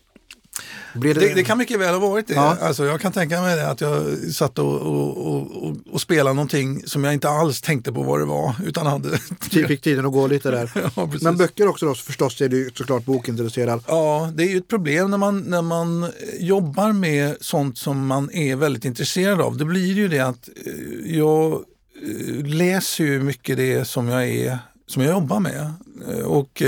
[0.95, 1.13] Det...
[1.15, 2.35] Det, det, kan mycket väl ha varit det.
[2.35, 2.57] Ja.
[2.61, 6.87] Alltså, jag kan tänka mig det, att jag satt och, och, och, och, spelade någonting
[6.87, 8.55] som jag inte alls tänkte på vad det var.
[8.65, 9.19] Utan hade...
[9.69, 10.71] Fick tiden att gå lite där.
[10.97, 13.85] ja, Men böcker också då, förstås är du såklart bokintresserad.
[13.87, 18.31] Ja, det är ju ett problem när man, när man jobbar med sånt som man
[18.31, 19.57] är väldigt intresserad av.
[19.57, 24.59] Det blir ju det att eh, jag eh, läser ju mycket det som jag, är,
[24.87, 25.73] som jag jobbar med.
[26.09, 26.63] Eh, och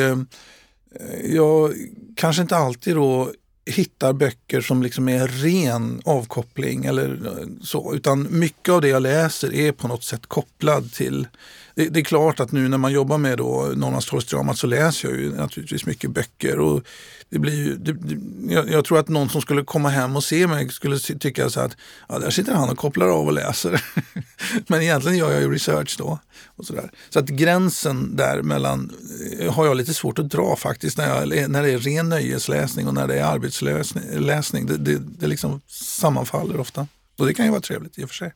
[1.25, 1.73] jag
[2.17, 3.33] kanske inte alltid då
[3.67, 7.19] hittar böcker som liksom är ren avkoppling eller
[7.63, 7.95] så.
[7.95, 11.27] Utan mycket av det jag läser är på något sätt kopplad till
[11.75, 15.19] det, det, är klart att nu när man jobbar med då Norrmalmstorgsdramat så läser jag
[15.19, 16.59] ju naturligtvis mycket böcker.
[16.59, 16.85] Och
[17.29, 18.19] det blir ju, det, det,
[18.55, 21.61] jag, jag, tror att någon som skulle komma hem och se mig skulle tycka så
[21.61, 21.77] att
[22.09, 23.85] ja, där sitter han och kopplar av och läser.
[24.67, 26.19] Men egentligen gör jag ju research då.
[26.47, 26.91] Och så, där.
[27.11, 28.93] så att gränsen där mellan
[29.39, 32.89] eh, har jag lite svårt att dra faktiskt när, jag, när det är ren nöjesläsning
[32.89, 34.67] och när det är arbetsläsning.
[34.67, 36.87] Det, det, det liksom sammanfaller ofta.
[37.19, 38.33] Och det kan ju vara trevligt i och för sig.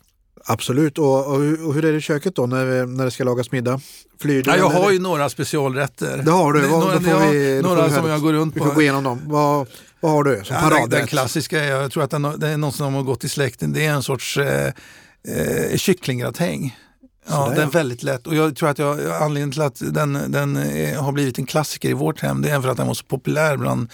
[0.48, 0.98] Absolut.
[0.98, 1.40] Och, och,
[1.74, 3.80] hur är det i köket då när, när det ska lagas middag?
[4.20, 4.50] Flyr du?
[4.50, 6.22] Ja, jag har ju några specialrätter.
[6.24, 6.60] Det har du.
[6.60, 8.64] Vad, några får vi, några som jag går runt på.
[8.64, 9.22] Vi får gå igenom dem.
[9.24, 9.66] Vad,
[10.00, 10.90] vad har du som ja, paradrätt?
[10.90, 13.72] Den, den klassiska, jag tror att den, det är någon som har gått i släkten.
[13.72, 14.72] Det är en sorts eh,
[15.28, 16.76] eh, kycklinggratäng.
[17.28, 18.26] Ja, den är väldigt lätt.
[18.26, 21.90] Och jag tror att jag, anledningen till att den, den är, har blivit en klassiker
[21.90, 23.88] i vårt hem det är för att den var så populär bland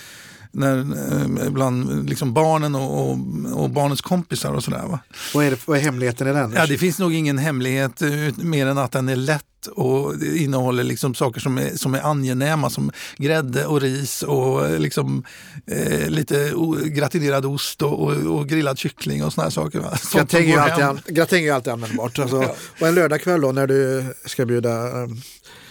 [0.53, 3.19] när, eh, bland liksom barnen och, och,
[3.53, 4.99] och, barnens kompisar och sådär.
[5.35, 6.53] Vad är, vad är hemligheten i den?
[6.57, 8.03] Ja, det finns nog ingen hemlighet
[8.37, 12.71] mer än att den är lätt och innehåller liksom saker som är, som är angenäma
[12.71, 15.25] som grädde och ris och liksom,
[15.67, 16.53] eh, lite
[16.85, 19.85] gratinerad ost och, och, och, grillad kyckling och såna här saker.
[20.13, 22.19] Gratäng är, alltid, gratäng är alltid användbart.
[22.19, 22.55] Alltså, ja.
[22.81, 25.23] Och en lördagkväll då när du ska bjuda um,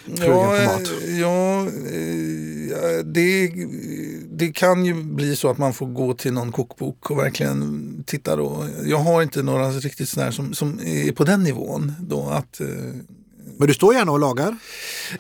[0.06, 0.32] ja, på
[0.66, 0.92] mat?
[1.20, 3.52] Ja, eh, det,
[4.32, 8.36] det kan ju bli så att man får gå till någon kokbok och verkligen titta
[8.36, 8.68] då.
[8.86, 11.94] Jag har inte några riktigt sådana som, som är på den nivån.
[12.00, 12.68] Då att, eh,
[13.58, 14.58] men du står gärna och lagar?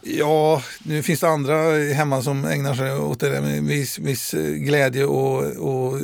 [0.02, 5.06] Ja, nu finns det andra hemma som ägnar sig åt det med viss, viss glädje
[5.06, 6.02] och, och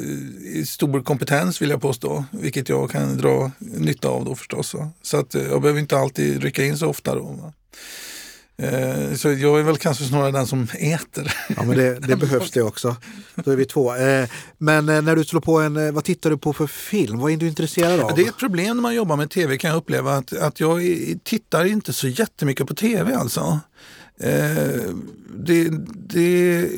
[0.66, 2.26] stor kompetens vill jag påstå.
[2.32, 4.76] Vilket jag kan dra nytta av då förstås.
[5.02, 7.16] Så att jag behöver inte alltid rycka in så ofta.
[7.16, 7.54] Då,
[8.62, 11.34] Eh, så jag är väl kanske snarare den som äter.
[11.56, 12.96] Ja, men det, det behövs det också.
[13.36, 13.96] Då är vi två.
[13.96, 17.20] Eh, men eh, när du slår på en, vad tittar du på för film?
[17.20, 18.16] Vad är du intresserad av?
[18.16, 20.82] Det är ett problem när man jobbar med tv kan jag uppleva att, att jag
[21.24, 23.60] tittar inte så jättemycket på tv alltså.
[25.36, 26.70] Det, det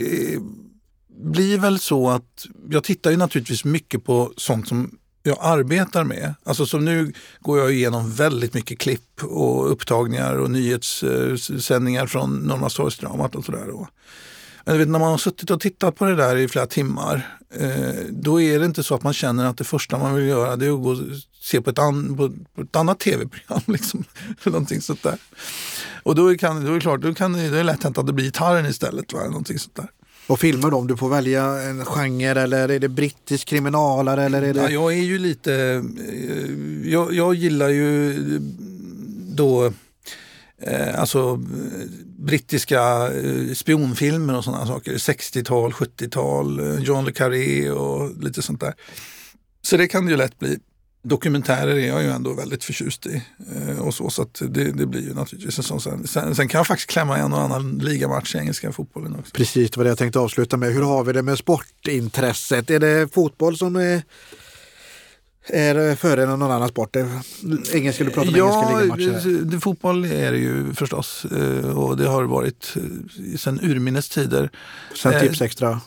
[1.23, 6.35] blir väl så att jag tittar ju naturligtvis mycket på sånt som jag arbetar med.
[6.43, 13.35] Alltså som nu går jag igenom väldigt mycket klipp och upptagningar och nyhetssändningar från Norrmalmstorgsdramat
[13.35, 13.87] och sådär.
[14.65, 18.05] Men vet, när man har suttit och tittat på det där i flera timmar, eh,
[18.09, 20.65] då är det inte så att man känner att det första man vill göra det
[20.65, 20.97] är att gå och
[21.41, 23.61] se på ett, an, på, på ett annat tv-program.
[23.67, 24.03] Liksom.
[24.43, 25.17] Någonting sånt där.
[26.03, 28.13] Och då, kan, då är det klart, då kan då är lätt hänt att det
[28.13, 29.13] blir gitarren istället.
[29.13, 29.23] Va?
[29.23, 29.89] Någonting sånt där.
[30.29, 30.87] Vad filmar då, om?
[30.87, 34.23] Du får välja en genre eller är det brittisk kriminalare?
[34.23, 34.61] Eller är det...
[34.61, 35.53] Ja, jag är ju lite...
[35.53, 38.13] Eh, jag, jag gillar ju
[39.35, 39.73] då
[40.61, 41.35] eh, alltså
[42.17, 44.93] brittiska eh, spionfilmer och sådana saker.
[44.93, 48.73] 60-tal, 70-tal, John le Carré och lite sånt där.
[49.61, 50.59] Så det kan det ju lätt bli.
[51.01, 53.23] Dokumentärer är jag ju ändå väldigt förtjust i.
[53.55, 55.81] Eh, och så så det, det, blir ju naturligtvis en sån.
[55.81, 59.31] Sen, sen, sen, kan jag faktiskt klämma en och annan ligamatch i engelska fotbollen också.
[59.33, 60.73] Precis, det var det jag tänkte avsluta med.
[60.73, 62.69] Hur har vi det med sportintresset?
[62.69, 64.01] Är det fotboll som är
[65.49, 66.95] är före någon annan sport?
[67.73, 69.59] Engelska, du pratar om ja, engelska ligamatcher.
[69.59, 74.49] Fotboll är det ju förstås eh, och det har varit eh, sedan urminnes tider.
[74.95, 75.81] Sen eh, Tipsextra?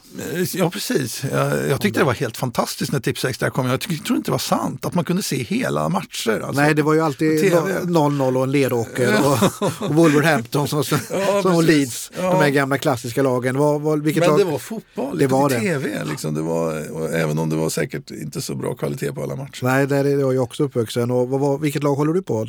[0.55, 1.25] Ja precis.
[1.33, 3.67] Jag, jag tyckte det var helt fantastiskt när Tipsextra kom.
[3.67, 6.41] Jag tror inte det var sant att man kunde se hela matcher.
[6.41, 6.63] Alltså.
[6.63, 11.43] Nej, det var ju alltid 0-0 och en Leråker och, och Wolverhampton som, som, ja,
[11.43, 12.11] som Leeds.
[12.17, 12.23] Ja.
[12.23, 13.59] De här gamla klassiska lagen.
[13.59, 14.39] Var, var, Men lag?
[14.39, 15.61] det var fotboll, det var det.
[15.61, 16.05] tv.
[16.05, 16.35] Liksom.
[16.35, 16.75] Det var,
[17.15, 19.63] även om det var säkert inte så bra kvalitet på alla matcher match.
[19.63, 21.11] Nej, där är jag också uppvuxen.
[21.11, 22.47] Och vad, vad, vilket lag håller du på?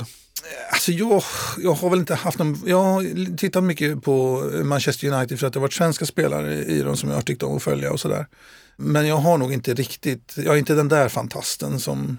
[0.72, 1.24] Alltså jag,
[1.58, 5.54] jag har väl inte haft någon, jag har tittat mycket på Manchester United för att
[5.54, 8.00] det har varit svenska spelare i dem som jag har tyckt om att följa och
[8.00, 8.28] sådär.
[8.78, 12.18] Men jag har nog inte riktigt, jag är inte den där fantasten som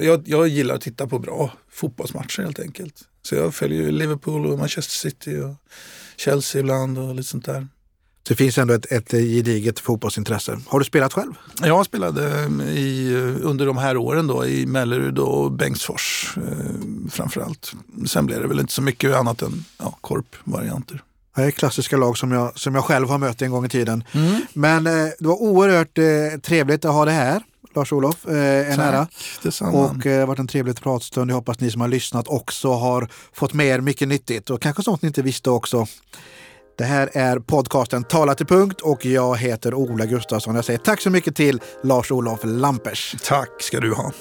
[0.00, 2.94] jag, jag gillar att titta på bra fotbollsmatcher helt enkelt.
[3.22, 5.54] Så jag följer Liverpool och Manchester City och
[6.16, 7.66] Chelsea ibland och lite sånt där.
[8.22, 10.58] Så det finns ändå ett, ett gediget fotbollsintresse.
[10.66, 11.32] Har du spelat själv?
[11.62, 12.22] Jag spelade
[12.66, 17.72] i, under de här åren då, i Mellerud och Bengtsfors eh, framförallt.
[18.06, 21.02] Sen blev det väl inte så mycket annat än ja, korpvarianter.
[21.36, 24.04] Det är klassiska lag som jag, som jag själv har mött en gång i tiden.
[24.12, 24.40] Mm.
[24.52, 27.42] Men eh, det var oerhört eh, trevligt att ha det här.
[27.74, 29.06] Lars-Olof, eh, en Tack, ära.
[29.42, 29.70] Detsamma.
[29.70, 31.30] Och eh, det har varit en trevlig pratstund.
[31.30, 34.82] Jag hoppas ni som har lyssnat också har fått med er mycket nyttigt och kanske
[34.82, 35.86] sånt ni inte visste också.
[36.80, 40.54] Det här är podcasten Tala till punkt och jag heter Ola Gustafsson.
[40.54, 43.16] Jag säger tack så mycket till Lars-Olof Lampers.
[43.24, 44.12] Tack ska du ha.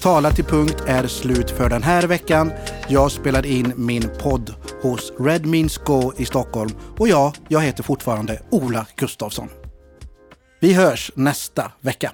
[0.00, 2.52] Tala till punkt är slut för den här veckan.
[2.88, 7.82] Jag spelade in min podd hos Red Means Go i Stockholm och ja, jag heter
[7.82, 9.48] fortfarande Ola Gustafsson.
[10.60, 12.12] Vi hörs nästa vecka.